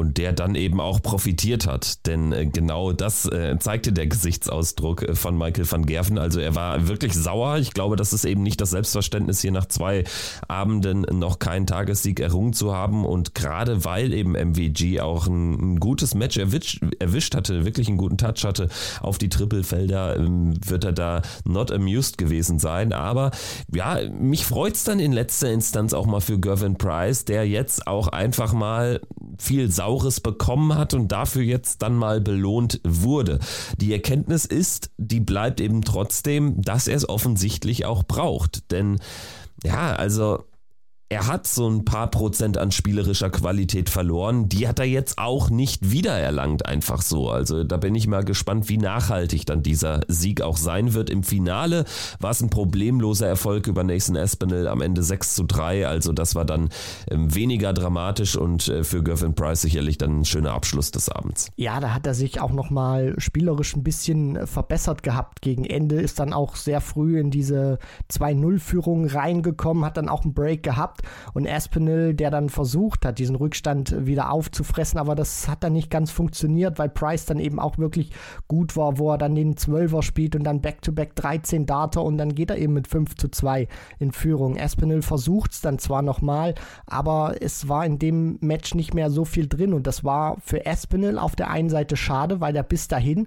Und 0.00 0.16
der 0.16 0.32
dann 0.32 0.54
eben 0.54 0.80
auch 0.80 1.02
profitiert 1.02 1.66
hat. 1.66 2.06
Denn 2.06 2.32
äh, 2.32 2.46
genau 2.46 2.92
das 2.92 3.26
äh, 3.26 3.58
zeigte 3.58 3.92
der 3.92 4.06
Gesichtsausdruck 4.06 5.02
äh, 5.02 5.14
von 5.14 5.36
Michael 5.36 5.70
van 5.70 5.84
Gerven. 5.84 6.18
Also 6.18 6.40
er 6.40 6.54
war 6.54 6.88
wirklich 6.88 7.12
sauer. 7.12 7.58
Ich 7.58 7.74
glaube, 7.74 7.96
das 7.96 8.14
ist 8.14 8.24
eben 8.24 8.42
nicht 8.42 8.60
das 8.62 8.70
Selbstverständnis, 8.70 9.42
hier 9.42 9.52
nach 9.52 9.66
zwei 9.66 10.04
Abenden 10.48 11.02
noch 11.12 11.38
keinen 11.38 11.66
Tagessieg 11.66 12.18
errungen 12.18 12.54
zu 12.54 12.74
haben. 12.74 13.04
Und 13.04 13.34
gerade 13.34 13.84
weil 13.84 14.14
eben 14.14 14.32
MVG 14.32 15.00
auch 15.00 15.26
ein, 15.26 15.74
ein 15.74 15.80
gutes 15.80 16.14
Match 16.14 16.38
erwischt, 16.38 16.80
erwischt, 16.98 17.34
hatte, 17.34 17.66
wirklich 17.66 17.88
einen 17.88 17.98
guten 17.98 18.16
Touch 18.16 18.44
hatte 18.44 18.68
auf 19.02 19.18
die 19.18 19.28
Trippelfelder, 19.28 20.16
ähm, 20.16 20.54
wird 20.64 20.84
er 20.84 20.92
da 20.92 21.20
not 21.44 21.70
amused 21.70 22.16
gewesen 22.16 22.58
sein. 22.58 22.94
Aber 22.94 23.32
ja, 23.72 23.98
mich 24.10 24.46
freut 24.46 24.76
es 24.76 24.84
dann 24.84 24.98
in 24.98 25.12
letzter 25.12 25.52
Instanz 25.52 25.92
auch 25.92 26.06
mal 26.06 26.20
für 26.20 26.38
Gervin 26.38 26.76
Price, 26.76 27.26
der 27.26 27.46
jetzt 27.46 27.86
auch 27.86 28.08
einfach 28.08 28.54
mal 28.54 29.02
viel 29.38 29.70
Saures 29.90 30.20
bekommen 30.20 30.76
hat 30.76 30.94
und 30.94 31.08
dafür 31.08 31.42
jetzt 31.42 31.82
dann 31.82 31.96
mal 31.96 32.20
belohnt 32.20 32.80
wurde. 32.84 33.40
Die 33.78 33.92
Erkenntnis 33.92 34.44
ist, 34.44 34.90
die 34.98 35.18
bleibt 35.18 35.60
eben 35.60 35.82
trotzdem, 35.82 36.62
dass 36.62 36.86
er 36.86 36.96
es 36.96 37.08
offensichtlich 37.08 37.86
auch 37.86 38.04
braucht. 38.04 38.70
Denn 38.70 39.00
ja, 39.64 39.92
also 39.92 40.44
er 41.10 41.26
hat 41.26 41.44
so 41.44 41.68
ein 41.68 41.84
paar 41.84 42.08
Prozent 42.08 42.56
an 42.56 42.70
spielerischer 42.70 43.30
Qualität 43.30 43.90
verloren. 43.90 44.48
Die 44.48 44.68
hat 44.68 44.78
er 44.78 44.84
jetzt 44.84 45.18
auch 45.18 45.50
nicht 45.50 45.90
wiedererlangt, 45.90 46.66
einfach 46.66 47.02
so. 47.02 47.30
Also 47.30 47.64
da 47.64 47.78
bin 47.78 47.96
ich 47.96 48.06
mal 48.06 48.24
gespannt, 48.24 48.68
wie 48.68 48.78
nachhaltig 48.78 49.44
dann 49.44 49.64
dieser 49.64 50.02
Sieg 50.06 50.40
auch 50.40 50.56
sein 50.56 50.94
wird. 50.94 51.10
Im 51.10 51.24
Finale 51.24 51.84
war 52.20 52.30
es 52.30 52.40
ein 52.40 52.48
problemloser 52.48 53.26
Erfolg 53.26 53.66
über 53.66 53.82
Nathan 53.82 54.14
Espinel 54.14 54.68
am 54.68 54.80
Ende 54.80 55.02
6 55.02 55.34
zu 55.34 55.42
3. 55.42 55.88
Also 55.88 56.12
das 56.12 56.36
war 56.36 56.44
dann 56.44 56.68
ähm, 57.10 57.34
weniger 57.34 57.72
dramatisch 57.72 58.36
und 58.36 58.68
äh, 58.68 58.84
für 58.84 59.02
Gervin 59.02 59.34
Price 59.34 59.62
sicherlich 59.62 59.98
dann 59.98 60.20
ein 60.20 60.24
schöner 60.24 60.52
Abschluss 60.52 60.92
des 60.92 61.08
Abends. 61.08 61.50
Ja, 61.56 61.80
da 61.80 61.92
hat 61.92 62.06
er 62.06 62.14
sich 62.14 62.40
auch 62.40 62.52
nochmal 62.52 63.16
spielerisch 63.18 63.74
ein 63.74 63.82
bisschen 63.82 64.46
verbessert 64.46 65.02
gehabt. 65.02 65.42
Gegen 65.42 65.64
Ende 65.64 66.00
ist 66.00 66.20
dann 66.20 66.32
auch 66.32 66.54
sehr 66.54 66.80
früh 66.80 67.18
in 67.18 67.32
diese 67.32 67.80
2-0-Führung 68.12 69.08
reingekommen, 69.08 69.84
hat 69.84 69.96
dann 69.96 70.08
auch 70.08 70.22
einen 70.22 70.34
Break 70.34 70.62
gehabt 70.62 70.99
und 71.34 71.48
Aspinall, 71.48 72.14
der 72.14 72.30
dann 72.30 72.48
versucht 72.48 73.04
hat, 73.04 73.18
diesen 73.18 73.36
Rückstand 73.36 74.06
wieder 74.06 74.30
aufzufressen, 74.32 74.98
aber 74.98 75.14
das 75.14 75.48
hat 75.48 75.64
dann 75.64 75.72
nicht 75.72 75.90
ganz 75.90 76.10
funktioniert, 76.10 76.78
weil 76.78 76.88
Price 76.88 77.26
dann 77.26 77.38
eben 77.38 77.58
auch 77.58 77.78
wirklich 77.78 78.12
gut 78.48 78.76
war, 78.76 78.98
wo 78.98 79.12
er 79.12 79.18
dann 79.18 79.34
den 79.34 79.56
Zwölfer 79.56 80.02
spielt 80.02 80.36
und 80.36 80.44
dann 80.44 80.60
Back-to-Back 80.60 81.12
-back 81.12 81.20
13 81.20 81.66
Data 81.66 82.00
und 82.00 82.18
dann 82.18 82.34
geht 82.34 82.50
er 82.50 82.58
eben 82.58 82.74
mit 82.74 82.88
5 82.88 83.16
zu 83.16 83.28
2 83.28 83.68
in 83.98 84.12
Führung. 84.12 84.58
Aspinall 84.58 85.02
versucht 85.02 85.52
es 85.52 85.60
dann 85.60 85.78
zwar 85.78 86.02
nochmal, 86.02 86.54
aber 86.86 87.34
es 87.40 87.68
war 87.68 87.84
in 87.84 87.98
dem 87.98 88.38
Match 88.40 88.74
nicht 88.74 88.94
mehr 88.94 89.10
so 89.10 89.24
viel 89.24 89.48
drin 89.48 89.72
und 89.72 89.86
das 89.86 90.04
war 90.04 90.36
für 90.40 90.66
Aspinall 90.66 91.18
auf 91.18 91.36
der 91.36 91.50
einen 91.50 91.70
Seite 91.70 91.96
schade, 91.96 92.40
weil 92.40 92.56
er 92.56 92.62
bis 92.62 92.88
dahin 92.88 93.26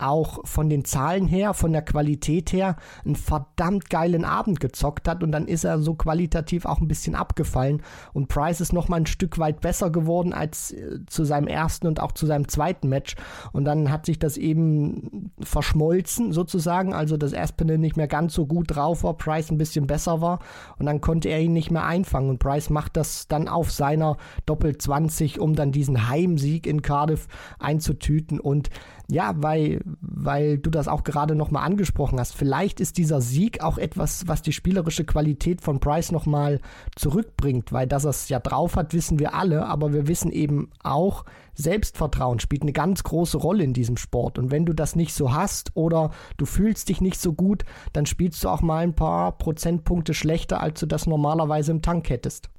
auch 0.00 0.40
von 0.44 0.68
den 0.68 0.84
Zahlen 0.84 1.26
her, 1.26 1.54
von 1.54 1.72
der 1.72 1.82
Qualität 1.82 2.52
her, 2.52 2.76
einen 3.04 3.16
verdammt 3.16 3.90
geilen 3.90 4.24
Abend 4.24 4.60
gezockt 4.60 5.08
hat 5.08 5.22
und 5.22 5.32
dann 5.32 5.48
ist 5.48 5.64
er 5.64 5.80
so 5.80 5.94
qualitativ 5.94 6.66
auch 6.66 6.80
ein 6.80 6.88
bisschen 6.88 7.14
abgefallen 7.14 7.82
und 8.12 8.28
Price 8.28 8.60
ist 8.60 8.72
noch 8.72 8.88
mal 8.88 8.96
ein 8.96 9.06
Stück 9.06 9.38
weit 9.38 9.60
besser 9.60 9.90
geworden 9.90 10.32
als 10.32 10.72
äh, 10.72 11.00
zu 11.06 11.24
seinem 11.24 11.48
ersten 11.48 11.86
und 11.86 12.00
auch 12.00 12.12
zu 12.12 12.26
seinem 12.26 12.48
zweiten 12.48 12.88
Match 12.88 13.16
und 13.52 13.64
dann 13.64 13.90
hat 13.90 14.06
sich 14.06 14.18
das 14.18 14.36
eben 14.36 15.32
verschmolzen 15.40 16.32
sozusagen, 16.32 16.92
also 16.92 17.16
dass 17.16 17.34
Aspinall 17.34 17.78
nicht 17.78 17.96
mehr 17.96 18.08
ganz 18.08 18.34
so 18.34 18.46
gut 18.46 18.74
drauf 18.74 19.04
war, 19.04 19.14
Price 19.14 19.50
ein 19.50 19.58
bisschen 19.58 19.86
besser 19.86 20.20
war 20.20 20.40
und 20.78 20.86
dann 20.86 21.00
konnte 21.00 21.28
er 21.28 21.40
ihn 21.40 21.52
nicht 21.52 21.70
mehr 21.70 21.84
einfangen 21.84 22.30
und 22.30 22.38
Price 22.38 22.70
macht 22.70 22.96
das 22.96 23.28
dann 23.28 23.48
auf 23.48 23.70
seiner 23.70 24.16
Doppel 24.46 24.76
20, 24.76 25.40
um 25.40 25.54
dann 25.54 25.72
diesen 25.72 26.08
Heimsieg 26.08 26.66
in 26.66 26.82
Cardiff 26.82 27.28
einzutüten 27.58 28.40
und 28.40 28.70
ja, 29.08 29.34
weil, 29.36 29.80
weil 30.00 30.58
du 30.58 30.70
das 30.70 30.88
auch 30.88 31.04
gerade 31.04 31.36
nochmal 31.36 31.64
angesprochen 31.64 32.18
hast. 32.18 32.34
Vielleicht 32.34 32.80
ist 32.80 32.98
dieser 32.98 33.20
Sieg 33.20 33.62
auch 33.62 33.78
etwas, 33.78 34.26
was 34.26 34.42
die 34.42 34.52
spielerische 34.52 35.04
Qualität 35.04 35.60
von 35.60 35.78
Price 35.78 36.10
nochmal 36.10 36.60
zurückbringt, 36.96 37.72
weil 37.72 37.86
dass 37.86 38.04
er 38.04 38.10
es 38.10 38.28
ja 38.28 38.40
drauf 38.40 38.74
hat, 38.74 38.94
wissen 38.94 39.18
wir 39.18 39.34
alle, 39.34 39.66
aber 39.66 39.92
wir 39.92 40.08
wissen 40.08 40.32
eben 40.32 40.70
auch, 40.82 41.24
Selbstvertrauen 41.54 42.40
spielt 42.40 42.62
eine 42.62 42.72
ganz 42.72 43.02
große 43.04 43.38
Rolle 43.38 43.64
in 43.64 43.72
diesem 43.72 43.96
Sport. 43.96 44.38
Und 44.38 44.50
wenn 44.50 44.66
du 44.66 44.72
das 44.72 44.96
nicht 44.96 45.14
so 45.14 45.32
hast 45.32 45.70
oder 45.74 46.10
du 46.36 46.44
fühlst 46.44 46.88
dich 46.88 47.00
nicht 47.00 47.20
so 47.20 47.32
gut, 47.32 47.64
dann 47.92 48.06
spielst 48.06 48.42
du 48.42 48.48
auch 48.48 48.60
mal 48.60 48.82
ein 48.82 48.94
paar 48.94 49.38
Prozentpunkte 49.38 50.14
schlechter, 50.14 50.60
als 50.60 50.80
du 50.80 50.86
das 50.86 51.06
normalerweise 51.06 51.70
im 51.70 51.80
Tank 51.80 52.10
hättest. 52.10 52.50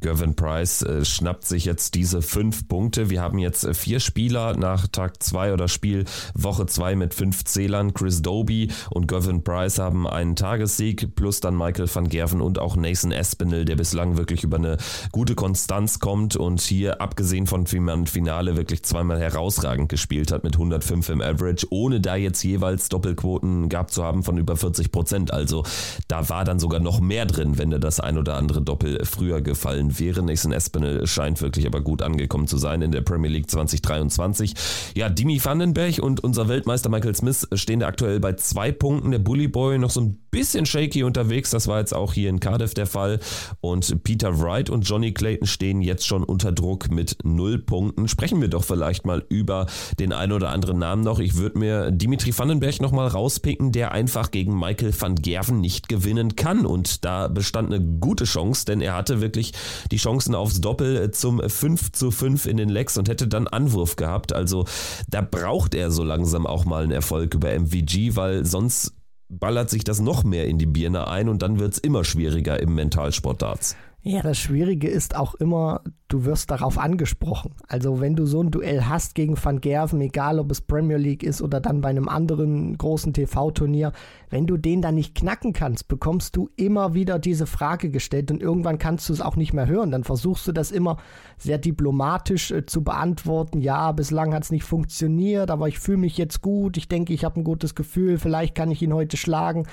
Gervin 0.00 0.34
Price 0.34 0.82
äh, 0.82 1.04
schnappt 1.04 1.46
sich 1.46 1.64
jetzt 1.64 1.94
diese 1.94 2.20
fünf 2.20 2.68
Punkte. 2.68 3.08
Wir 3.08 3.22
haben 3.22 3.38
jetzt 3.38 3.64
äh, 3.64 3.72
vier 3.72 4.00
Spieler 4.00 4.56
nach 4.56 4.88
Tag 4.88 5.22
zwei 5.22 5.52
oder 5.52 5.68
Spiel 5.68 6.04
Woche 6.34 6.66
zwei 6.66 6.96
mit 6.96 7.14
fünf 7.14 7.44
Zählern. 7.44 7.94
Chris 7.94 8.20
Doby 8.20 8.70
und 8.90 9.06
Gervin 9.06 9.44
Price 9.44 9.78
haben 9.78 10.06
einen 10.06 10.34
Tagessieg, 10.34 11.14
plus 11.14 11.40
dann 11.40 11.56
Michael 11.56 11.88
van 11.92 12.08
Gerven 12.08 12.40
und 12.40 12.58
auch 12.58 12.76
Nathan 12.76 13.12
Espinel, 13.12 13.64
der 13.64 13.76
bislang 13.76 14.16
wirklich 14.16 14.42
über 14.42 14.56
eine 14.56 14.76
gute 15.12 15.34
Konstanz 15.34 16.00
kommt 16.00 16.36
und 16.36 16.60
hier 16.60 17.00
abgesehen 17.00 17.46
von 17.46 17.66
Finale 17.66 18.56
wirklich 18.56 18.82
zweimal 18.82 19.20
herausragend 19.20 19.88
gespielt 19.88 20.32
hat 20.32 20.42
mit 20.42 20.54
105 20.54 21.08
im 21.10 21.22
Average, 21.22 21.66
ohne 21.70 22.00
da 22.00 22.16
jetzt 22.16 22.42
jeweils 22.42 22.88
Doppelquoten 22.88 23.68
gehabt 23.68 23.92
zu 23.92 24.02
haben 24.02 24.24
von 24.24 24.36
über 24.36 24.56
40 24.56 24.90
Prozent. 24.90 25.32
Also 25.32 25.64
da 26.08 26.28
war 26.28 26.44
dann 26.44 26.58
sogar 26.58 26.80
noch 26.80 27.00
mehr 27.00 27.26
drin, 27.26 27.56
wenn 27.58 27.70
er 27.70 27.78
das 27.78 28.00
ein 28.00 28.18
oder 28.18 28.36
andere 28.36 28.62
Doppel 28.62 29.04
früher 29.04 29.40
gefallen 29.40 29.75
gefallen 29.76 29.98
wäre. 29.98 30.22
Nathan 30.22 30.52
Espinel 30.52 31.06
scheint 31.06 31.40
wirklich 31.40 31.66
aber 31.66 31.80
gut 31.80 32.02
angekommen 32.02 32.46
zu 32.46 32.56
sein 32.58 32.82
in 32.82 32.92
der 32.92 33.02
Premier 33.02 33.30
League 33.30 33.50
2023. 33.50 34.54
Ja, 34.94 35.08
Dimi 35.08 35.42
Vandenberg 35.42 35.98
und 35.98 36.22
unser 36.24 36.48
Weltmeister 36.48 36.88
Michael 36.88 37.14
Smith 37.14 37.46
stehen 37.54 37.80
da 37.80 37.86
aktuell 37.86 38.20
bei 38.20 38.34
zwei 38.34 38.72
Punkten. 38.72 39.10
Der 39.10 39.18
Bully 39.18 39.48
Boy 39.48 39.78
noch 39.78 39.90
so 39.90 40.00
ein 40.00 40.18
bisschen 40.30 40.66
shaky 40.66 41.02
unterwegs. 41.02 41.50
Das 41.50 41.66
war 41.66 41.78
jetzt 41.78 41.94
auch 41.94 42.12
hier 42.12 42.28
in 42.28 42.40
Cardiff 42.40 42.74
der 42.74 42.86
Fall. 42.86 43.20
Und 43.60 44.04
Peter 44.04 44.40
Wright 44.40 44.70
und 44.70 44.82
Johnny 44.82 45.12
Clayton 45.12 45.46
stehen 45.46 45.80
jetzt 45.80 46.06
schon 46.06 46.24
unter 46.24 46.52
Druck 46.52 46.90
mit 46.90 47.18
null 47.24 47.58
Punkten. 47.58 48.08
Sprechen 48.08 48.40
wir 48.40 48.48
doch 48.48 48.64
vielleicht 48.64 49.06
mal 49.06 49.24
über 49.28 49.66
den 49.98 50.12
einen 50.12 50.32
oder 50.32 50.50
anderen 50.50 50.78
Namen 50.78 51.02
noch. 51.02 51.20
Ich 51.20 51.36
würde 51.36 51.58
mir 51.58 51.90
Dimitri 51.90 52.36
Vandenberg 52.36 52.80
nochmal 52.80 53.08
rauspicken, 53.08 53.72
der 53.72 53.92
einfach 53.92 54.30
gegen 54.30 54.58
Michael 54.58 54.92
van 54.98 55.14
Gerven 55.14 55.60
nicht 55.60 55.88
gewinnen 55.88 56.36
kann. 56.36 56.66
Und 56.66 57.04
da 57.04 57.28
bestand 57.28 57.72
eine 57.72 57.82
gute 57.82 58.24
Chance, 58.24 58.66
denn 58.66 58.80
er 58.80 58.94
hatte 58.94 59.20
wirklich 59.20 59.52
die 59.90 59.96
Chancen 59.96 60.34
aufs 60.34 60.60
Doppel 60.60 61.10
zum 61.10 61.40
5 61.40 61.92
zu 61.92 62.10
5 62.10 62.46
in 62.46 62.56
den 62.56 62.68
Legs 62.68 62.96
und 62.98 63.08
hätte 63.08 63.28
dann 63.28 63.48
Anwurf 63.48 63.96
gehabt. 63.96 64.32
Also 64.32 64.64
da 65.08 65.20
braucht 65.20 65.74
er 65.74 65.90
so 65.90 66.04
langsam 66.04 66.46
auch 66.46 66.64
mal 66.64 66.82
einen 66.82 66.92
Erfolg 66.92 67.34
über 67.34 67.50
MVG, 67.58 68.16
weil 68.16 68.44
sonst 68.44 68.92
ballert 69.28 69.70
sich 69.70 69.84
das 69.84 70.00
noch 70.00 70.24
mehr 70.24 70.46
in 70.46 70.58
die 70.58 70.66
Birne 70.66 71.08
ein 71.08 71.28
und 71.28 71.42
dann 71.42 71.58
wird 71.58 71.74
es 71.74 71.78
immer 71.78 72.04
schwieriger 72.04 72.60
im 72.60 72.74
Mentalsportdarts. 72.74 73.76
Ja, 74.08 74.22
das 74.22 74.38
Schwierige 74.38 74.86
ist 74.86 75.16
auch 75.16 75.34
immer, 75.34 75.80
du 76.06 76.24
wirst 76.24 76.52
darauf 76.52 76.78
angesprochen. 76.78 77.54
Also 77.66 78.00
wenn 78.00 78.14
du 78.14 78.24
so 78.24 78.40
ein 78.40 78.52
Duell 78.52 78.84
hast 78.84 79.16
gegen 79.16 79.36
Van 79.42 79.60
Gerven, 79.60 80.00
egal 80.00 80.38
ob 80.38 80.52
es 80.52 80.60
Premier 80.60 80.96
League 80.96 81.24
ist 81.24 81.42
oder 81.42 81.60
dann 81.60 81.80
bei 81.80 81.88
einem 81.88 82.08
anderen 82.08 82.78
großen 82.78 83.12
TV-Turnier, 83.12 83.90
wenn 84.30 84.46
du 84.46 84.56
den 84.56 84.80
dann 84.80 84.94
nicht 84.94 85.16
knacken 85.16 85.52
kannst, 85.52 85.88
bekommst 85.88 86.36
du 86.36 86.50
immer 86.54 86.94
wieder 86.94 87.18
diese 87.18 87.46
Frage 87.46 87.90
gestellt 87.90 88.30
und 88.30 88.40
irgendwann 88.40 88.78
kannst 88.78 89.08
du 89.08 89.12
es 89.12 89.20
auch 89.20 89.34
nicht 89.34 89.52
mehr 89.52 89.66
hören. 89.66 89.90
Dann 89.90 90.04
versuchst 90.04 90.46
du 90.46 90.52
das 90.52 90.70
immer 90.70 90.98
sehr 91.36 91.58
diplomatisch 91.58 92.52
äh, 92.52 92.64
zu 92.64 92.84
beantworten. 92.84 93.60
Ja, 93.60 93.90
bislang 93.90 94.32
hat 94.34 94.44
es 94.44 94.52
nicht 94.52 94.64
funktioniert, 94.64 95.50
aber 95.50 95.66
ich 95.66 95.80
fühle 95.80 95.98
mich 95.98 96.16
jetzt 96.16 96.42
gut. 96.42 96.76
Ich 96.76 96.88
denke, 96.88 97.12
ich 97.12 97.24
habe 97.24 97.40
ein 97.40 97.44
gutes 97.44 97.74
Gefühl. 97.74 98.18
Vielleicht 98.18 98.54
kann 98.54 98.70
ich 98.70 98.82
ihn 98.82 98.94
heute 98.94 99.16
schlagen. 99.16 99.66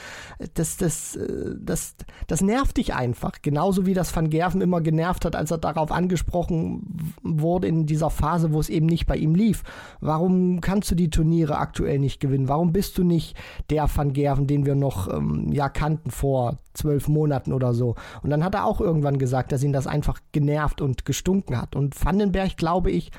Das, 0.56 0.78
das, 0.78 1.18
äh, 1.18 1.56
das, 1.60 1.96
das 2.26 2.42
nervt 2.42 2.78
dich 2.78 2.96
einfach. 2.96 3.34
Genauso 3.44 3.86
wie 3.86 3.94
das 3.94 4.16
Van 4.16 4.23
Gerven 4.30 4.62
immer 4.62 4.82
genervt 4.82 5.26
hat, 5.26 5.36
als 5.36 5.52
er 5.52 5.58
darauf 5.58 5.92
angesprochen 5.92 7.16
wurde 7.24 7.68
in 7.68 7.86
dieser 7.86 8.10
Phase, 8.10 8.54
wo 8.54 8.60
es 8.60 8.70
eben 8.70 8.86
nicht 8.86 9.06
bei 9.06 9.16
ihm 9.16 9.36
lief. 9.36 9.64
Warum 10.02 10.62
kannst 10.62 10.92
du 10.92 10.96
die 10.96 11.10
Turniere 11.10 11.58
aktuell 11.58 12.00
nicht 12.00 12.20
gewinnen? 12.20 12.48
Warum 12.48 12.74
bist 12.74 12.98
du 12.98 13.04
nicht 13.04 13.36
der 13.70 13.88
Van 13.94 14.14
Gerven, 14.14 14.48
den 14.48 14.66
wir 14.66 14.76
noch 14.76 15.12
ähm, 15.12 15.52
ja 15.52 15.70
kannten 15.70 16.12
vor 16.12 16.58
zwölf 16.74 17.08
Monaten 17.08 17.54
oder 17.54 17.74
so? 17.74 17.96
Und 18.22 18.30
dann 18.30 18.44
hat 18.44 18.56
er 18.56 18.66
auch 18.66 18.82
irgendwann 18.82 19.18
gesagt, 19.18 19.52
dass 19.52 19.64
ihn 19.64 19.74
das 19.74 19.88
einfach 19.88 20.20
genervt 20.32 20.82
und 20.82 21.06
gestunken 21.06 21.60
hat. 21.62 21.76
Und 21.76 22.04
Vandenberg, 22.04 22.58
glaube 22.58 22.92
ich, 22.92 23.12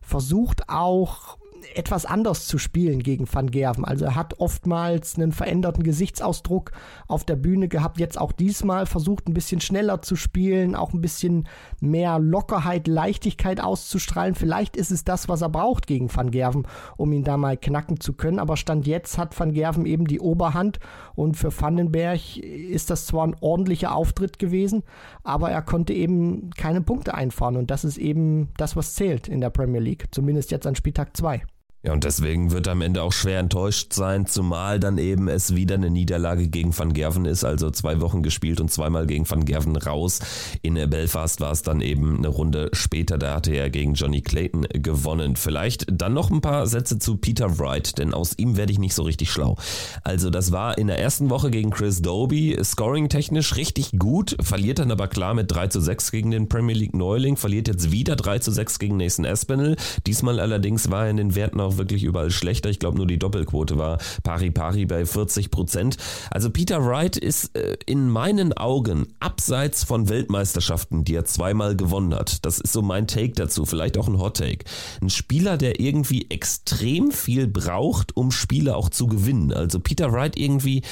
versucht 0.00 0.68
auch 0.68 1.38
etwas 1.74 2.06
anders 2.06 2.46
zu 2.46 2.58
spielen 2.58 3.02
gegen 3.02 3.32
Van 3.32 3.50
Gerven. 3.50 3.84
Also 3.84 4.04
er 4.04 4.16
hat 4.16 4.40
oftmals 4.40 5.16
einen 5.16 5.32
veränderten 5.32 5.82
Gesichtsausdruck 5.82 6.72
auf 7.08 7.24
der 7.24 7.36
Bühne 7.36 7.68
gehabt. 7.68 7.98
Jetzt 7.98 8.20
auch 8.20 8.32
diesmal 8.32 8.86
versucht 8.86 9.28
ein 9.28 9.34
bisschen 9.34 9.60
schneller 9.60 10.02
zu 10.02 10.16
spielen, 10.16 10.74
auch 10.74 10.92
ein 10.92 11.00
bisschen 11.00 11.48
mehr 11.80 12.18
Lockerheit, 12.18 12.86
Leichtigkeit 12.86 13.60
auszustrahlen. 13.60 14.34
Vielleicht 14.34 14.76
ist 14.76 14.90
es 14.90 15.04
das, 15.04 15.28
was 15.28 15.42
er 15.42 15.48
braucht 15.48 15.86
gegen 15.86 16.14
Van 16.14 16.30
Gerven, 16.30 16.66
um 16.96 17.12
ihn 17.12 17.24
da 17.24 17.36
mal 17.36 17.56
knacken 17.56 18.00
zu 18.00 18.12
können. 18.12 18.38
Aber 18.38 18.56
Stand 18.56 18.86
jetzt 18.86 19.18
hat 19.18 19.38
Van 19.38 19.52
Gerven 19.52 19.86
eben 19.86 20.06
die 20.06 20.20
Oberhand 20.20 20.78
und 21.14 21.36
für 21.36 21.52
Vandenberg 21.58 22.36
ist 22.36 22.90
das 22.90 23.06
zwar 23.06 23.26
ein 23.26 23.36
ordentlicher 23.40 23.94
Auftritt 23.94 24.38
gewesen, 24.38 24.82
aber 25.22 25.50
er 25.50 25.62
konnte 25.62 25.92
eben 25.92 26.50
keine 26.50 26.80
Punkte 26.80 27.14
einfahren 27.14 27.56
und 27.56 27.70
das 27.70 27.84
ist 27.84 27.98
eben 27.98 28.48
das, 28.56 28.76
was 28.76 28.94
zählt 28.94 29.28
in 29.28 29.40
der 29.40 29.50
Premier 29.50 29.80
League, 29.80 30.06
zumindest 30.10 30.50
jetzt 30.50 30.66
an 30.66 30.74
Spieltag 30.74 31.16
2. 31.16 31.42
Ja, 31.84 31.92
und 31.92 32.04
deswegen 32.04 32.52
wird 32.52 32.68
er 32.68 32.74
am 32.74 32.80
Ende 32.80 33.02
auch 33.02 33.12
schwer 33.12 33.40
enttäuscht 33.40 33.92
sein, 33.92 34.26
zumal 34.26 34.78
dann 34.78 34.98
eben 34.98 35.26
es 35.26 35.56
wieder 35.56 35.74
eine 35.74 35.90
Niederlage 35.90 36.46
gegen 36.46 36.76
Van 36.78 36.92
Gerven 36.92 37.24
ist, 37.24 37.42
also 37.42 37.70
zwei 37.70 38.00
Wochen 38.00 38.22
gespielt 38.22 38.60
und 38.60 38.70
zweimal 38.70 39.06
gegen 39.06 39.28
Van 39.28 39.44
Gerven 39.44 39.74
raus. 39.74 40.20
In 40.62 40.74
Belfast 40.74 41.40
war 41.40 41.50
es 41.50 41.62
dann 41.62 41.80
eben 41.80 42.18
eine 42.18 42.28
Runde 42.28 42.70
später, 42.72 43.18
da 43.18 43.34
hatte 43.34 43.52
er 43.52 43.68
gegen 43.68 43.94
Johnny 43.94 44.22
Clayton 44.22 44.68
gewonnen. 44.74 45.34
Vielleicht 45.34 45.86
dann 45.90 46.14
noch 46.14 46.30
ein 46.30 46.40
paar 46.40 46.68
Sätze 46.68 47.00
zu 47.00 47.16
Peter 47.16 47.58
Wright, 47.58 47.98
denn 47.98 48.14
aus 48.14 48.38
ihm 48.38 48.56
werde 48.56 48.70
ich 48.70 48.78
nicht 48.78 48.94
so 48.94 49.02
richtig 49.02 49.32
schlau. 49.32 49.56
Also 50.04 50.30
das 50.30 50.52
war 50.52 50.78
in 50.78 50.86
der 50.86 51.00
ersten 51.00 51.30
Woche 51.30 51.50
gegen 51.50 51.70
Chris 51.70 52.00
Doby, 52.00 52.56
scoring-technisch 52.62 53.56
richtig 53.56 53.90
gut, 53.98 54.36
verliert 54.40 54.78
dann 54.78 54.92
aber 54.92 55.08
klar 55.08 55.34
mit 55.34 55.50
3 55.50 55.66
zu 55.66 55.80
6 55.80 56.12
gegen 56.12 56.30
den 56.30 56.48
Premier 56.48 56.76
League 56.76 56.94
Neuling, 56.94 57.36
verliert 57.36 57.66
jetzt 57.66 57.90
wieder 57.90 58.14
3 58.14 58.38
zu 58.38 58.52
6 58.52 58.78
gegen 58.78 58.98
Nathan 58.98 59.26
Aspinall. 59.26 59.74
Diesmal 60.06 60.38
allerdings 60.38 60.88
war 60.88 61.06
er 61.06 61.10
in 61.10 61.16
den 61.16 61.34
Werten 61.34 61.58
auch 61.58 61.71
auch 61.72 61.78
wirklich 61.78 62.04
überall 62.04 62.30
schlechter. 62.30 62.70
Ich 62.70 62.78
glaube, 62.78 62.96
nur 62.96 63.06
die 63.06 63.18
Doppelquote 63.18 63.78
war 63.78 63.98
pari 64.22 64.50
pari 64.50 64.86
bei 64.86 65.04
40 65.04 65.50
Prozent. 65.50 65.96
Also 66.30 66.50
Peter 66.50 66.84
Wright 66.84 67.16
ist 67.16 67.56
äh, 67.56 67.76
in 67.86 68.08
meinen 68.08 68.52
Augen 68.52 69.08
abseits 69.20 69.84
von 69.84 70.08
Weltmeisterschaften, 70.08 71.04
die 71.04 71.14
er 71.14 71.24
zweimal 71.24 71.76
gewonnen 71.76 72.14
hat. 72.14 72.44
Das 72.44 72.58
ist 72.58 72.72
so 72.72 72.82
mein 72.82 73.06
Take 73.06 73.32
dazu, 73.32 73.64
vielleicht 73.64 73.98
auch 73.98 74.08
ein 74.08 74.18
Hot 74.18 74.36
Take. 74.38 74.64
Ein 75.00 75.10
Spieler, 75.10 75.56
der 75.56 75.80
irgendwie 75.80 76.26
extrem 76.30 77.10
viel 77.10 77.46
braucht, 77.46 78.16
um 78.16 78.30
Spiele 78.30 78.76
auch 78.76 78.88
zu 78.88 79.06
gewinnen. 79.06 79.52
Also 79.52 79.80
Peter 79.80 80.12
Wright 80.12 80.38
irgendwie, 80.38 80.82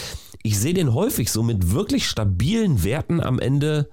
ich 0.42 0.58
sehe 0.58 0.75
den 0.75 0.94
häufig 0.94 1.30
so 1.30 1.42
mit 1.42 1.72
wirklich 1.72 2.06
stabilen 2.06 2.84
Werten 2.84 3.20
am 3.20 3.38
Ende 3.38 3.88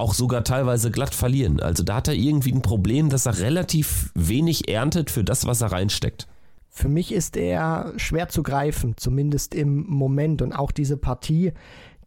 auch 0.00 0.14
sogar 0.14 0.44
teilweise 0.44 0.90
glatt 0.90 1.14
verlieren. 1.14 1.60
Also 1.60 1.82
da 1.82 1.96
hat 1.96 2.08
er 2.08 2.14
irgendwie 2.14 2.52
ein 2.52 2.62
Problem, 2.62 3.08
dass 3.10 3.26
er 3.26 3.38
relativ 3.38 4.10
wenig 4.14 4.68
erntet 4.68 5.10
für 5.10 5.24
das, 5.24 5.46
was 5.46 5.60
er 5.60 5.72
reinsteckt. 5.72 6.26
Für 6.68 6.88
mich 6.88 7.12
ist 7.12 7.36
er 7.36 7.92
schwer 7.96 8.28
zu 8.28 8.42
greifen, 8.42 8.94
zumindest 8.96 9.54
im 9.54 9.86
Moment. 9.86 10.40
Und 10.40 10.52
auch 10.52 10.70
diese 10.70 10.96
Partie 10.96 11.52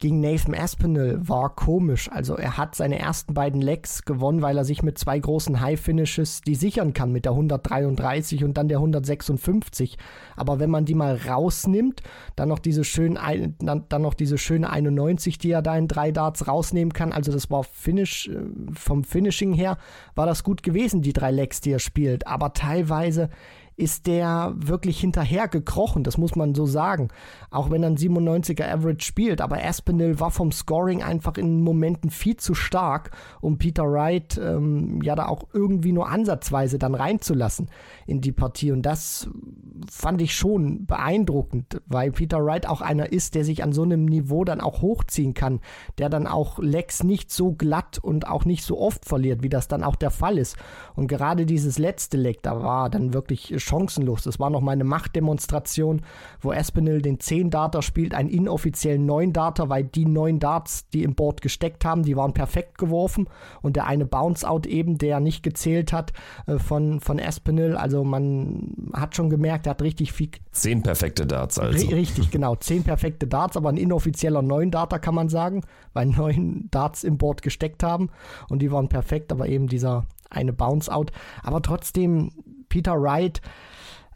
gegen 0.04 0.20
Nathan 0.20 0.54
Aspinall 0.54 1.18
war 1.30 1.56
komisch. 1.56 2.12
Also 2.12 2.36
er 2.36 2.58
hat 2.58 2.76
seine 2.76 3.00
ersten 3.00 3.34
beiden 3.34 3.62
Legs 3.62 4.04
gewonnen, 4.04 4.42
weil 4.42 4.58
er 4.58 4.66
sich 4.66 4.84
mit 4.84 4.98
zwei 4.98 5.18
großen 5.18 5.62
High 5.62 5.80
Finishes 5.80 6.42
die 6.42 6.56
sichern 6.56 6.92
kann 6.92 7.14
mit 7.14 7.24
der 7.24 7.32
133 7.32 8.44
und 8.44 8.58
dann 8.58 8.68
der 8.68 8.80
156. 8.80 9.98
Aber 10.36 10.60
wenn 10.60 10.70
man 10.70 10.84
die 10.84 10.94
mal 10.94 11.16
rausnimmt, 11.16 12.04
dann 12.36 12.50
noch 12.50 12.60
diese 12.60 12.84
schön 12.84 13.18
dann, 13.60 13.86
dann 13.88 14.02
noch 14.02 14.14
diese 14.14 14.38
schöne 14.38 14.70
91, 14.70 15.38
die 15.38 15.52
er 15.52 15.62
da 15.62 15.78
in 15.78 15.88
drei 15.88 16.12
Darts 16.12 16.50
rausnehmen 16.50 16.92
kann. 16.92 17.14
Also 17.14 17.32
das 17.32 17.50
war 17.50 17.64
Finish 17.64 18.28
äh, 18.28 18.42
vom 18.74 19.06
Finishing 19.06 19.54
her 19.54 19.78
war 20.16 20.26
das 20.26 20.44
gut 20.44 20.64
gewesen, 20.64 21.02
die 21.02 21.14
drei 21.14 21.32
Legs, 21.32 21.62
die 21.62 21.72
er 21.72 21.80
spielt. 21.80 22.28
Aber 22.28 22.52
teilweise 22.52 23.30
ist 23.76 24.08
der 24.08 24.54
wirklich 24.56 25.00
hinterher 25.00 25.48
gekrochen, 25.48 26.04
das 26.04 26.18
muss 26.18 26.36
man 26.36 26.54
so 26.54 26.66
sagen. 26.66 27.10
Auch 27.50 27.72
wenn 27.72 27.84
er 27.84 27.90
ein 27.90 27.98
97er 27.98 28.68
Average 28.68 29.06
spielt, 29.06 29.42
aber 29.42 29.64
Aspinall 29.64 30.20
war 30.20 30.32
vom 30.32 30.52
Scoring 30.52 31.02
einfach 31.02 31.38
in 31.38 31.62
Momenten 31.62 32.10
viel 32.10 32.38
zu 32.38 32.54
stark, 32.54 33.12
um 33.42 33.58
Peter 33.58 33.84
Wright 33.84 34.38
ähm, 34.38 35.02
ja 35.02 35.16
da 35.16 35.28
auch 35.28 35.48
irgendwie 35.54 35.92
nur 35.92 36.10
ansatzweise 36.10 36.78
dann 36.78 36.96
reinzulassen 36.96 37.70
in 38.06 38.22
die 38.22 38.32
Partie. 38.32 38.72
Und 38.72 38.84
das 38.84 39.30
fand 39.90 40.22
ich 40.22 40.36
schon 40.36 40.86
beeindruckend, 40.86 41.82
weil 41.88 42.12
Peter 42.12 42.44
Wright 42.44 42.68
auch 42.68 42.82
einer 42.82 43.12
ist, 43.12 43.36
der 43.36 43.46
sich 43.46 43.64
an 43.64 43.74
so 43.74 43.84
einem 43.84 44.06
Niveau 44.06 44.44
dann 44.44 44.62
auch 44.62 44.82
hochziehen 44.82 45.34
kann, 45.34 45.62
der 45.98 46.10
dann 46.10 46.28
auch 46.28 46.60
Lex 46.60 47.04
nicht 47.04 47.32
so 47.32 47.54
glatt 47.54 47.98
und 47.98 48.28
auch 48.28 48.46
nicht 48.46 48.64
so 48.64 48.80
oft 48.80 49.06
verliert, 49.06 49.44
wie 49.44 49.50
das 49.50 49.68
dann 49.68 49.84
auch 49.84 49.96
der 49.96 50.12
Fall 50.12 50.38
ist. 50.38 50.58
Und 50.96 51.08
gerade 51.08 51.46
dieses 51.46 51.80
letzte 51.80 52.18
Leck, 52.18 52.44
da 52.44 52.62
war 52.62 52.90
dann 52.90 53.14
wirklich 53.14 53.63
chancenlos. 53.64 54.24
Das 54.24 54.40
war 54.40 54.50
noch 54.50 54.62
meine 54.62 54.84
Machtdemonstration, 54.84 56.02
wo 56.42 56.52
Espinel 56.52 57.02
den 57.02 57.18
10-Darter 57.18 57.82
spielt, 57.82 58.14
einen 58.14 58.30
inoffiziellen 58.30 59.10
9-Darter, 59.10 59.70
weil 59.70 59.84
die 59.84 60.06
9 60.06 60.40
Darts, 60.40 60.88
die 60.90 61.04
im 61.04 61.16
Board 61.16 61.42
gesteckt 61.42 61.86
haben, 61.86 62.04
die 62.04 62.16
waren 62.16 62.34
perfekt 62.34 62.78
geworfen 62.78 63.28
und 63.62 63.76
der 63.76 63.88
eine 63.88 64.06
Bounce-Out 64.06 64.66
eben, 64.68 64.98
der 64.98 65.20
nicht 65.20 65.44
gezählt 65.44 65.94
hat 65.94 66.14
äh, 66.48 66.60
von, 66.60 67.00
von 67.00 67.20
Espinel. 67.20 67.76
Also 67.76 68.04
man 68.04 68.92
hat 68.94 69.16
schon 69.16 69.30
gemerkt, 69.30 69.68
er 69.68 69.72
hat 69.72 69.82
richtig 69.82 70.14
viel... 70.14 70.30
10 70.52 70.84
perfekte 70.84 71.26
Darts 71.26 71.60
also. 71.60 71.88
Richtig, 71.88 72.32
genau. 72.32 72.56
10 72.56 72.84
perfekte 72.84 73.28
Darts, 73.28 73.58
aber 73.58 73.70
ein 73.70 73.78
inoffizieller 73.78 74.42
9-Darter 74.42 75.00
kann 75.00 75.16
man 75.16 75.30
sagen, 75.30 75.62
weil 75.94 76.06
9 76.08 76.70
Darts 76.72 77.04
im 77.04 77.18
Board 77.18 77.42
gesteckt 77.42 77.84
haben 77.84 78.10
und 78.50 78.62
die 78.62 78.72
waren 78.72 78.90
perfekt, 78.90 79.32
aber 79.32 79.48
eben 79.48 79.68
dieser 79.68 80.06
eine 80.30 80.54
Bounce-Out. 80.54 81.12
Aber 81.44 81.62
trotzdem 81.62 82.32
Peter 82.74 83.00
Wright, 83.00 83.40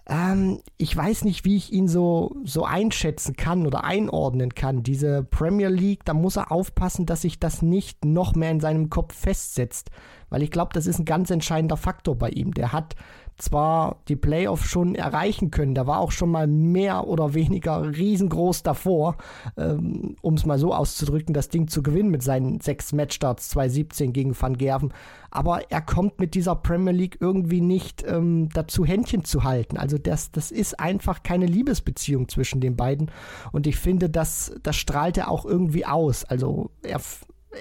ähm, 0.08 0.62
ich 0.78 0.98
weiß 0.98 1.26
nicht, 1.26 1.46
wie 1.46 1.58
ich 1.58 1.72
ihn 1.72 1.88
so, 1.88 2.36
so 2.43 2.65
einschätzen 2.65 3.36
kann 3.36 3.67
oder 3.67 3.84
einordnen 3.84 4.56
kann. 4.56 4.82
Diese 4.82 5.22
Premier 5.22 5.70
League, 5.70 6.04
da 6.06 6.15
muss 6.15 6.38
er 6.38 6.52
aufpassen, 6.52 7.06
dass 7.06 7.22
sich 7.22 7.39
das 7.39 7.62
nicht 7.62 8.04
noch 8.04 8.34
mehr 8.34 8.50
in 8.50 8.60
seinem 8.60 8.89
Kopf 8.89 9.13
festsetzt. 9.13 9.91
Weil 10.32 10.41
ich 10.41 10.50
glaube, 10.50 10.72
das 10.74 10.88
ist 10.88 10.98
ein 10.98 11.06
ganz 11.06 11.30
entscheidender 11.30 11.78
Faktor 11.78 12.15
bei 12.15 12.30
ihm. 12.30 12.52
Der 12.56 12.74
hat 12.74 12.96
zwar 13.38 13.97
die 14.08 14.15
Playoffs 14.15 14.65
schon 14.65 14.95
erreichen 14.95 15.52
können, 15.52 15.76
da 15.76 15.88
war 15.88 16.00
auch 16.00 16.12
schon 16.12 16.32
mal 16.32 16.47
mehr 16.47 17.08
oder 17.08 17.34
weniger 17.34 17.95
riesengroß 17.95 18.63
davor, 18.63 19.17
ähm, 19.58 20.15
um 20.21 20.34
es 20.34 20.45
mal 20.45 20.58
so 20.58 20.73
auszudrücken, 20.73 21.34
das 21.34 21.50
Ding 21.50 21.67
zu 21.67 21.84
gewinnen 21.84 22.10
mit 22.10 22.23
seinen 22.23 22.60
sechs 22.62 22.93
Matchstarts 22.93 23.50
2017 23.50 24.13
gegen 24.13 24.39
Van 24.39 24.58
Gerven. 24.58 24.93
Aber 25.30 25.69
er 25.69 25.82
kommt 25.82 26.19
mit 26.19 26.34
dieser 26.34 26.56
Premier 26.56 26.93
League 26.93 27.17
irgendwie 27.19 27.62
nicht 27.62 28.04
ähm, 28.08 28.50
dazu, 28.54 28.86
Händchen 28.86 29.23
zu 29.23 29.43
halten. 29.43 29.78
Also 29.78 29.97
das, 29.97 30.32
das 30.32 30.52
ist 30.52 30.80
einfach 30.80 31.21
keine 31.21 31.45
Liebesbeziehung 31.45 32.30
zwischen 32.30 32.62
den 32.62 32.76
beiden. 32.76 33.12
Und 33.52 33.67
ich 33.67 33.78
finde, 33.78 34.10
das, 34.10 34.54
das 34.63 34.76
strahlt 34.78 35.17
er 35.17 35.30
auch 35.30 35.45
irgendwie 35.45 35.86
aus. 35.86 36.23
Also 36.26 36.71
er 36.82 37.00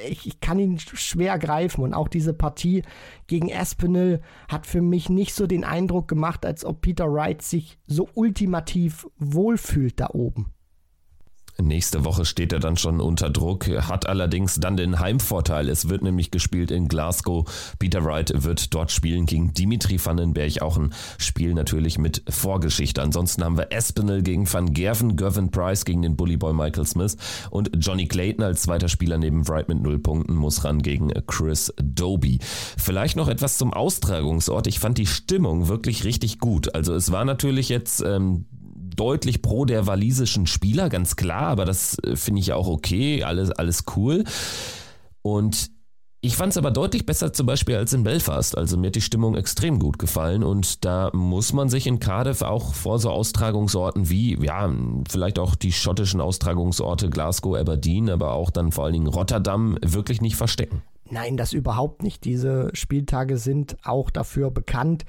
ich, 0.08 0.26
ich, 0.26 0.40
kann 0.40 0.58
ihn 0.58 0.78
schwer 0.78 1.38
greifen. 1.38 1.82
Und 1.82 1.94
auch 1.94 2.08
diese 2.08 2.34
Partie 2.34 2.82
gegen 3.26 3.52
Aspinall 3.52 4.20
hat 4.48 4.66
für 4.66 4.82
mich 4.82 5.08
nicht 5.08 5.34
so 5.34 5.46
den 5.46 5.64
Eindruck 5.64 6.08
gemacht, 6.08 6.44
als 6.44 6.64
ob 6.64 6.80
Peter 6.82 7.12
Wright 7.12 7.42
sich 7.42 7.78
so 7.86 8.08
ultimativ 8.14 9.06
wohlfühlt 9.18 10.00
da 10.00 10.10
oben. 10.12 10.52
Nächste 11.60 12.04
Woche 12.04 12.24
steht 12.24 12.52
er 12.52 12.60
dann 12.60 12.76
schon 12.76 13.00
unter 13.00 13.30
Druck, 13.30 13.66
hat 13.66 14.06
allerdings 14.06 14.60
dann 14.60 14.76
den 14.76 15.00
Heimvorteil. 15.00 15.68
Es 15.68 15.88
wird 15.88 16.02
nämlich 16.02 16.30
gespielt 16.30 16.70
in 16.70 16.88
Glasgow. 16.88 17.48
Peter 17.78 18.04
Wright 18.04 18.44
wird 18.44 18.74
dort 18.74 18.92
spielen 18.92 19.26
gegen 19.26 19.54
Dimitri 19.54 19.98
Vandenberg. 20.04 20.60
Auch 20.60 20.76
ein 20.76 20.92
Spiel 21.18 21.54
natürlich 21.54 21.98
mit 21.98 22.22
Vorgeschichte. 22.28 23.02
Ansonsten 23.02 23.42
haben 23.42 23.56
wir 23.56 23.72
Espinel 23.72 24.22
gegen 24.22 24.52
Van 24.52 24.74
Gerven, 24.74 25.16
Gervin 25.16 25.50
Price 25.50 25.84
gegen 25.84 26.02
den 26.02 26.16
Bullyboy 26.16 26.52
Michael 26.52 26.86
Smith 26.86 27.16
und 27.50 27.70
Johnny 27.78 28.06
Clayton 28.06 28.44
als 28.44 28.62
zweiter 28.62 28.88
Spieler 28.88 29.18
neben 29.18 29.48
Wright 29.48 29.68
mit 29.68 29.80
null 29.80 29.98
Punkten 29.98 30.34
muss 30.34 30.64
ran 30.64 30.82
gegen 30.82 31.10
Chris 31.26 31.72
Doby. 31.82 32.38
Vielleicht 32.76 33.16
noch 33.16 33.28
etwas 33.28 33.56
zum 33.58 33.72
Austragungsort. 33.72 34.66
Ich 34.66 34.78
fand 34.78 34.98
die 34.98 35.06
Stimmung 35.06 35.68
wirklich 35.68 36.04
richtig 36.04 36.38
gut. 36.38 36.74
Also 36.74 36.94
es 36.94 37.12
war 37.12 37.24
natürlich 37.24 37.68
jetzt 37.68 38.02
ähm, 38.02 38.44
deutlich 38.96 39.42
pro 39.42 39.64
der 39.64 39.86
walisischen 39.86 40.46
Spieler, 40.46 40.88
ganz 40.88 41.16
klar, 41.16 41.48
aber 41.48 41.64
das 41.64 41.98
äh, 42.00 42.16
finde 42.16 42.40
ich 42.40 42.52
auch 42.52 42.68
okay, 42.68 43.22
alles, 43.22 43.50
alles 43.50 43.84
cool. 43.96 44.24
Und 45.22 45.70
ich 46.22 46.36
fand 46.36 46.50
es 46.50 46.56
aber 46.56 46.72
deutlich 46.72 47.06
besser 47.06 47.32
zum 47.32 47.46
Beispiel 47.46 47.76
als 47.76 47.92
in 47.92 48.02
Belfast. 48.02 48.58
Also 48.58 48.76
mir 48.76 48.88
hat 48.88 48.96
die 48.96 49.00
Stimmung 49.00 49.36
extrem 49.36 49.78
gut 49.78 49.98
gefallen 49.98 50.42
und 50.42 50.84
da 50.84 51.10
muss 51.12 51.52
man 51.52 51.68
sich 51.68 51.86
in 51.86 52.00
Cardiff 52.00 52.42
auch 52.42 52.74
vor 52.74 52.98
so 52.98 53.10
Austragungsorten 53.10 54.10
wie, 54.10 54.36
ja, 54.44 54.68
vielleicht 55.08 55.38
auch 55.38 55.54
die 55.54 55.72
schottischen 55.72 56.20
Austragungsorte 56.20 57.10
Glasgow, 57.10 57.56
Aberdeen, 57.56 58.10
aber 58.10 58.32
auch 58.32 58.50
dann 58.50 58.72
vor 58.72 58.84
allen 58.84 58.94
Dingen 58.94 59.06
Rotterdam 59.06 59.78
wirklich 59.82 60.20
nicht 60.20 60.34
verstecken. 60.34 60.82
Nein, 61.10 61.36
das 61.36 61.52
überhaupt 61.52 62.02
nicht. 62.02 62.24
Diese 62.24 62.70
Spieltage 62.72 63.38
sind 63.38 63.76
auch 63.84 64.10
dafür 64.10 64.50
bekannt, 64.50 65.04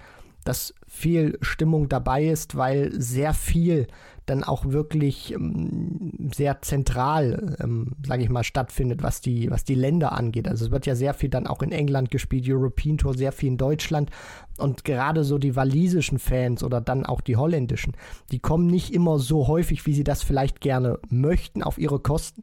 dass 0.47 0.73
viel 0.87 1.37
Stimmung 1.41 1.89
dabei 1.89 2.25
ist, 2.25 2.55
weil 2.55 2.91
sehr 2.99 3.33
viel 3.33 3.87
dann 4.27 4.43
auch 4.43 4.65
wirklich 4.65 5.33
ähm, 5.33 6.29
sehr 6.33 6.61
zentral, 6.61 7.55
ähm, 7.61 7.93
sage 8.05 8.23
ich 8.23 8.29
mal, 8.29 8.43
stattfindet, 8.43 9.01
was 9.01 9.21
die, 9.21 9.49
was 9.49 9.63
die 9.63 9.75
Länder 9.75 10.11
angeht. 10.11 10.47
Also 10.47 10.65
es 10.65 10.71
wird 10.71 10.85
ja 10.85 10.95
sehr 10.95 11.13
viel 11.13 11.29
dann 11.29 11.47
auch 11.47 11.61
in 11.61 11.71
England 11.71 12.11
gespielt, 12.11 12.45
European 12.47 12.97
Tour, 12.97 13.13
sehr 13.13 13.31
viel 13.31 13.49
in 13.49 13.57
Deutschland. 13.57 14.11
Und 14.57 14.83
gerade 14.83 15.23
so 15.23 15.37
die 15.37 15.55
walisischen 15.55 16.19
Fans 16.19 16.63
oder 16.63 16.81
dann 16.81 17.05
auch 17.05 17.21
die 17.21 17.37
holländischen, 17.37 17.93
die 18.31 18.39
kommen 18.39 18.67
nicht 18.67 18.93
immer 18.93 19.17
so 19.17 19.47
häufig, 19.47 19.85
wie 19.85 19.93
sie 19.93 20.03
das 20.03 20.23
vielleicht 20.23 20.59
gerne 20.59 20.99
möchten, 21.09 21.63
auf 21.63 21.77
ihre 21.77 21.99
Kosten. 21.99 22.41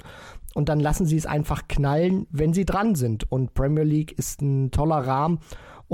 Und 0.54 0.68
dann 0.68 0.80
lassen 0.80 1.04
sie 1.04 1.16
es 1.16 1.26
einfach 1.26 1.68
knallen, 1.68 2.26
wenn 2.30 2.54
sie 2.54 2.64
dran 2.64 2.94
sind. 2.94 3.30
Und 3.30 3.54
Premier 3.54 3.82
League 3.82 4.12
ist 4.12 4.40
ein 4.40 4.70
toller 4.70 5.06
Rahmen 5.06 5.40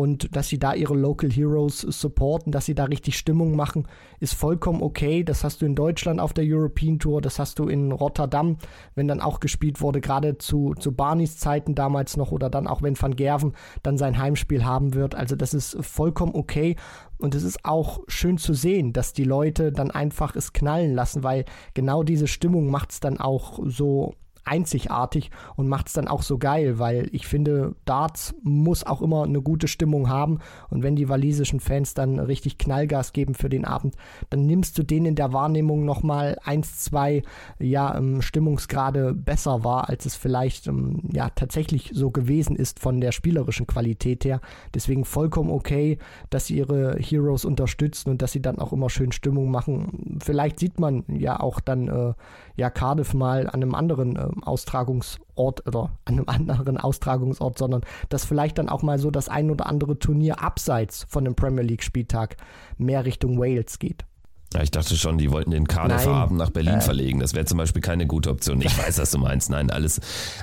und 0.00 0.34
dass 0.34 0.48
sie 0.48 0.58
da 0.58 0.72
ihre 0.72 0.94
Local 0.94 1.30
Heroes 1.30 1.80
supporten, 1.80 2.52
dass 2.52 2.64
sie 2.64 2.74
da 2.74 2.84
richtig 2.84 3.18
Stimmung 3.18 3.54
machen, 3.54 3.86
ist 4.18 4.32
vollkommen 4.32 4.80
okay. 4.80 5.24
Das 5.24 5.44
hast 5.44 5.60
du 5.60 5.66
in 5.66 5.74
Deutschland 5.74 6.20
auf 6.20 6.32
der 6.32 6.44
European 6.46 6.98
Tour, 6.98 7.20
das 7.20 7.38
hast 7.38 7.58
du 7.58 7.68
in 7.68 7.92
Rotterdam, 7.92 8.56
wenn 8.94 9.08
dann 9.08 9.20
auch 9.20 9.40
gespielt 9.40 9.82
wurde, 9.82 10.00
gerade 10.00 10.38
zu, 10.38 10.72
zu 10.78 10.92
Barneys 10.92 11.36
Zeiten 11.36 11.74
damals 11.74 12.16
noch 12.16 12.32
oder 12.32 12.48
dann 12.48 12.66
auch 12.66 12.80
wenn 12.80 12.98
Van 12.98 13.14
Gerven 13.14 13.52
dann 13.82 13.98
sein 13.98 14.16
Heimspiel 14.16 14.64
haben 14.64 14.94
wird. 14.94 15.14
Also 15.14 15.36
das 15.36 15.52
ist 15.52 15.76
vollkommen 15.82 16.34
okay. 16.34 16.76
Und 17.18 17.34
es 17.34 17.42
ist 17.42 17.66
auch 17.66 18.00
schön 18.08 18.38
zu 18.38 18.54
sehen, 18.54 18.94
dass 18.94 19.12
die 19.12 19.24
Leute 19.24 19.70
dann 19.70 19.90
einfach 19.90 20.34
es 20.34 20.54
knallen 20.54 20.94
lassen, 20.94 21.22
weil 21.24 21.44
genau 21.74 22.04
diese 22.04 22.26
Stimmung 22.26 22.70
macht 22.70 22.92
es 22.92 23.00
dann 23.00 23.20
auch 23.20 23.58
so 23.66 24.14
einzigartig 24.44 25.30
und 25.56 25.68
macht 25.68 25.88
es 25.88 25.92
dann 25.92 26.08
auch 26.08 26.22
so 26.22 26.38
geil, 26.38 26.78
weil 26.78 27.08
ich 27.12 27.26
finde, 27.26 27.74
Darts 27.84 28.34
muss 28.42 28.84
auch 28.84 29.02
immer 29.02 29.24
eine 29.24 29.42
gute 29.42 29.68
Stimmung 29.68 30.08
haben 30.08 30.38
und 30.68 30.82
wenn 30.82 30.96
die 30.96 31.08
walisischen 31.08 31.60
Fans 31.60 31.94
dann 31.94 32.18
richtig 32.18 32.58
Knallgas 32.58 33.12
geben 33.12 33.34
für 33.34 33.48
den 33.48 33.64
Abend, 33.64 33.96
dann 34.30 34.46
nimmst 34.46 34.76
du 34.78 34.82
denen 34.82 35.06
in 35.06 35.14
der 35.14 35.32
Wahrnehmung 35.32 35.84
nochmal 35.84 36.38
eins, 36.44 36.80
zwei 36.80 37.22
ja, 37.58 37.96
ähm, 37.96 38.22
Stimmungsgrade 38.22 39.14
besser 39.14 39.64
wahr, 39.64 39.88
als 39.88 40.06
es 40.06 40.16
vielleicht 40.16 40.66
ähm, 40.66 41.02
ja 41.12 41.30
tatsächlich 41.30 41.90
so 41.94 42.10
gewesen 42.10 42.56
ist 42.56 42.80
von 42.80 43.00
der 43.00 43.12
spielerischen 43.12 43.66
Qualität 43.66 44.24
her. 44.24 44.40
Deswegen 44.74 45.04
vollkommen 45.04 45.50
okay, 45.50 45.98
dass 46.30 46.46
sie 46.46 46.56
ihre 46.56 46.96
Heroes 46.98 47.44
unterstützen 47.44 48.10
und 48.10 48.22
dass 48.22 48.32
sie 48.32 48.42
dann 48.42 48.58
auch 48.58 48.72
immer 48.72 48.90
schön 48.90 49.12
Stimmung 49.12 49.50
machen. 49.50 50.18
Vielleicht 50.22 50.58
sieht 50.58 50.80
man 50.80 51.04
ja 51.08 51.40
auch 51.40 51.60
dann 51.60 51.88
äh, 51.88 52.14
ja 52.60 52.70
Cardiff 52.70 53.14
mal 53.14 53.46
an 53.46 53.54
einem 53.54 53.74
anderen 53.74 54.16
äh, 54.16 54.28
Austragungsort 54.42 55.66
oder 55.66 55.90
an 56.04 56.18
einem 56.18 56.28
anderen 56.28 56.76
Austragungsort, 56.76 57.58
sondern 57.58 57.82
dass 58.08 58.24
vielleicht 58.24 58.58
dann 58.58 58.68
auch 58.68 58.82
mal 58.82 58.98
so 58.98 59.10
das 59.10 59.28
ein 59.28 59.50
oder 59.50 59.66
andere 59.66 59.98
Turnier 59.98 60.42
abseits 60.42 61.06
von 61.08 61.24
dem 61.24 61.34
Premier 61.34 61.62
League 61.62 61.82
Spieltag 61.82 62.36
mehr 62.78 63.04
Richtung 63.04 63.38
Wales 63.38 63.78
geht. 63.78 64.04
Ja, 64.52 64.64
ich 64.64 64.72
dachte 64.72 64.96
schon, 64.96 65.16
die 65.16 65.30
wollten 65.30 65.52
den 65.52 65.68
Cardiff-Abend 65.68 66.36
nach 66.36 66.50
Berlin 66.50 66.78
äh. 66.78 66.80
verlegen. 66.80 67.20
Das 67.20 67.34
wäre 67.34 67.44
zum 67.44 67.56
Beispiel 67.56 67.82
keine 67.82 68.08
gute 68.08 68.30
Option. 68.30 68.60
Ich 68.60 68.76
weiß, 68.76 68.98
was 68.98 69.12
du 69.12 69.18
meinst. 69.18 69.48
Nein, 69.48 69.70
alles, 69.70 70.00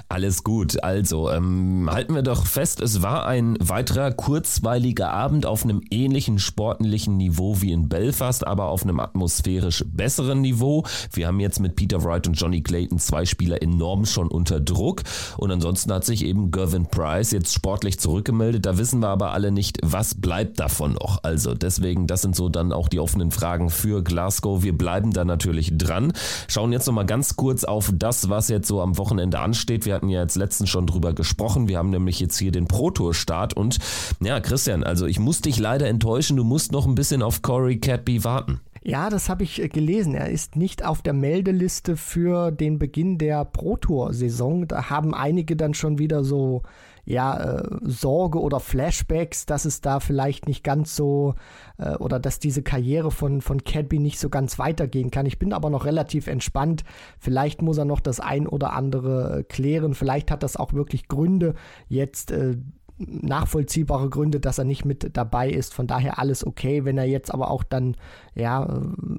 alles 0.08 0.46
gut. 0.46 0.82
Also, 0.82 1.30
ähm, 1.30 1.90
halten 1.92 2.16
wir 2.16 2.22
doch 2.22 2.46
fest, 2.46 2.80
es 2.80 3.02
war 3.02 3.28
ein 3.28 3.58
weiterer 3.60 4.12
kurzweiliger 4.14 5.12
Abend 5.12 5.46
auf 5.46 5.66
einem 5.66 5.82
ähnlichen 5.92 6.40
sportlichen 6.40 7.18
Niveau 7.18 7.62
wie 7.62 7.74
in 7.74 7.90
Belfast, 7.90 8.48
aber 8.48 8.68
auf 8.68 8.84
einem 8.84 9.02
atmosphärisch 9.02 9.84
besseren 9.86 10.40
Niveau. 10.40 10.86
Wir 11.12 11.28
haben 11.28 11.42
jetzt 11.42 11.60
mit 11.60 11.76
Peter 11.76 12.02
Wright 12.02 12.28
und 12.28 12.36
Johnny 12.36 12.62
Clayton 12.62 13.00
zwei 13.00 13.26
Spieler 13.26 13.62
enorm 13.62 14.06
schon 14.06 14.30
unter 14.30 14.62
Druck. 14.62 15.04
Und 15.36 15.52
ansonsten 15.52 15.92
hat 15.92 16.06
sich 16.06 16.24
eben 16.24 16.52
Gervin 16.52 16.86
Price 16.86 17.32
jetzt 17.32 17.54
sportlich 17.54 18.00
zurückgemeldet. 18.00 18.66
Da 18.66 18.78
wissen 18.78 19.02
wir 19.02 19.10
aber 19.10 19.34
alle 19.34 19.52
nicht, 19.52 19.80
was 19.84 20.16
bleibt 20.16 20.62
davon 20.62 20.94
noch. 20.94 21.26
Also, 21.26 21.54
deswegen, 21.56 22.08
das 22.08 22.22
sind 22.22 22.38
so 22.38 22.48
dann 22.48 22.72
auch 22.72 22.88
die 22.88 23.02
offenen 23.02 23.32
Fragen 23.32 23.70
für 23.70 23.97
für 23.98 24.04
Glasgow. 24.04 24.62
Wir 24.62 24.78
bleiben 24.78 25.12
da 25.12 25.26
natürlich 25.26 25.76
dran. 25.76 26.14
Schauen 26.48 26.72
jetzt 26.72 26.86
nochmal 26.86 27.06
ganz 27.08 27.36
kurz 27.36 27.64
auf 27.64 27.92
das, 27.94 28.30
was 28.30 28.48
jetzt 28.48 28.68
so 28.68 28.82
am 28.82 28.98
Wochenende 28.98 29.40
ansteht. 29.40 29.86
Wir 29.86 29.96
hatten 29.96 30.10
ja 30.10 30.22
jetzt 30.22 30.36
letztens 30.36 30.70
schon 30.70 30.86
drüber 30.86 31.14
gesprochen. 31.14 31.68
Wir 31.68 31.80
haben 31.80 31.90
nämlich 31.90 32.20
jetzt 32.20 32.38
hier 32.38 32.52
den 32.52 32.68
Pro 32.68 32.92
Tour 32.92 33.16
Start 33.16 33.56
und 33.56 33.80
ja, 34.22 34.40
Christian, 34.40 34.84
also 34.84 35.08
ich 35.08 35.20
muss 35.20 35.42
dich 35.42 35.58
leider 35.58 35.88
enttäuschen. 35.88 36.38
Du 36.38 36.44
musst 36.44 36.72
noch 36.72 36.86
ein 36.86 36.96
bisschen 36.96 37.24
auf 37.24 37.42
Corey 37.42 37.80
Cadby 37.80 38.24
warten. 38.24 38.62
Ja, 38.88 39.10
das 39.10 39.28
habe 39.28 39.44
ich 39.44 39.62
äh, 39.62 39.68
gelesen. 39.68 40.16
Er 40.16 40.30
ist 40.30 40.56
nicht 40.56 40.86
auf 40.86 41.02
der 41.02 41.12
Meldeliste 41.12 41.98
für 41.98 42.52
den 42.52 42.80
Beginn 42.80 43.18
der 43.18 43.44
Pro 43.44 43.76
Tour 43.76 44.14
Saison. 44.14 44.66
Da 44.66 44.90
haben 44.90 45.14
einige 45.14 45.58
dann 45.58 45.74
schon 45.74 46.00
wieder 46.00 46.24
so 46.24 46.64
ja, 47.04 47.38
äh, 47.38 47.80
Sorge 47.82 48.40
oder 48.40 48.62
Flashbacks, 48.62 49.46
dass 49.46 49.66
es 49.66 49.82
da 49.82 50.00
vielleicht 50.00 50.48
nicht 50.48 50.64
ganz 50.64 50.96
so 50.96 51.36
äh, 51.78 51.96
oder 51.96 52.18
dass 52.22 52.40
diese 52.40 52.64
Karriere 52.64 53.12
von, 53.12 53.42
von 53.42 53.62
Cadby 53.66 54.00
nicht 54.00 54.20
so 54.20 54.30
ganz 54.30 54.58
weitergehen 54.58 55.12
kann. 55.12 55.26
Ich 55.26 55.38
bin 55.38 55.52
aber 55.52 55.70
noch 55.70 55.84
relativ 55.84 56.28
entspannt. 56.28 56.86
Vielleicht 57.20 57.62
muss 57.62 57.78
er 57.78 57.86
noch 57.86 58.00
das 58.00 58.22
ein 58.22 58.48
oder 58.48 58.72
andere 58.72 59.40
äh, 59.40 59.44
klären. 59.44 59.96
Vielleicht 59.96 60.32
hat 60.32 60.44
das 60.44 60.56
auch 60.56 60.72
wirklich 60.72 61.10
Gründe, 61.10 61.56
jetzt 61.90 62.32
äh, 62.32 62.56
nachvollziehbare 62.98 64.10
Gründe, 64.10 64.40
dass 64.40 64.58
er 64.58 64.64
nicht 64.64 64.86
mit 64.86 65.16
dabei 65.16 65.50
ist. 65.50 65.74
Von 65.74 65.88
daher 65.88 66.20
alles 66.20 66.46
okay. 66.46 66.86
Wenn 66.86 66.98
er 66.98 67.06
jetzt 67.06 67.34
aber 67.34 67.52
auch 67.52 67.64
dann 67.64 67.96
ja 68.36 68.68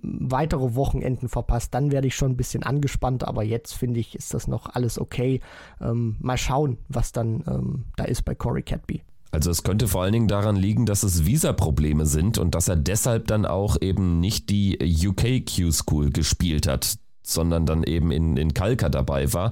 weitere 0.03 0.75
Wochenenden 0.75 1.29
verpasst, 1.29 1.75
dann 1.75 1.93
werde 1.93 2.09
ich 2.09 2.17
schon 2.17 2.33
ein 2.33 2.37
bisschen 2.37 2.63
angespannt. 2.63 3.27
Aber 3.27 3.45
jetzt 3.45 3.75
finde 3.75 4.01
ich, 4.01 4.15
ist 4.15 4.35
das 4.35 4.49
noch 4.49 4.75
alles 4.75 4.99
okay. 4.99 5.41
Ähm, 5.81 6.17
mal 6.21 6.39
schauen, 6.39 6.79
was 6.89 7.13
dann 7.13 7.45
ähm, 7.47 7.85
da 7.97 8.05
ist 8.05 8.25
bei 8.25 8.35
Corey 8.35 8.63
Cadby. 8.63 9.03
Also 9.31 9.51
es 9.51 9.63
könnte 9.63 9.89
vor 9.89 10.03
allen 10.03 10.13
Dingen 10.13 10.29
daran 10.29 10.57
liegen, 10.57 10.87
dass 10.87 11.03
es 11.03 11.27
Visa-Probleme 11.27 12.07
sind 12.07 12.39
und 12.39 12.55
dass 12.55 12.69
er 12.69 12.77
deshalb 12.77 13.27
dann 13.27 13.45
auch 13.45 13.77
eben 13.81 14.21
nicht 14.21 14.49
die 14.49 14.79
UK 15.07 15.45
Q-School 15.45 16.11
gespielt 16.11 16.67
hat 16.67 16.99
sondern 17.29 17.67
dann 17.67 17.85
eben 17.85 18.11
in, 18.11 18.37
in 18.37 18.55
Kalka 18.55 18.89
dabei 18.89 19.33
war. 19.33 19.51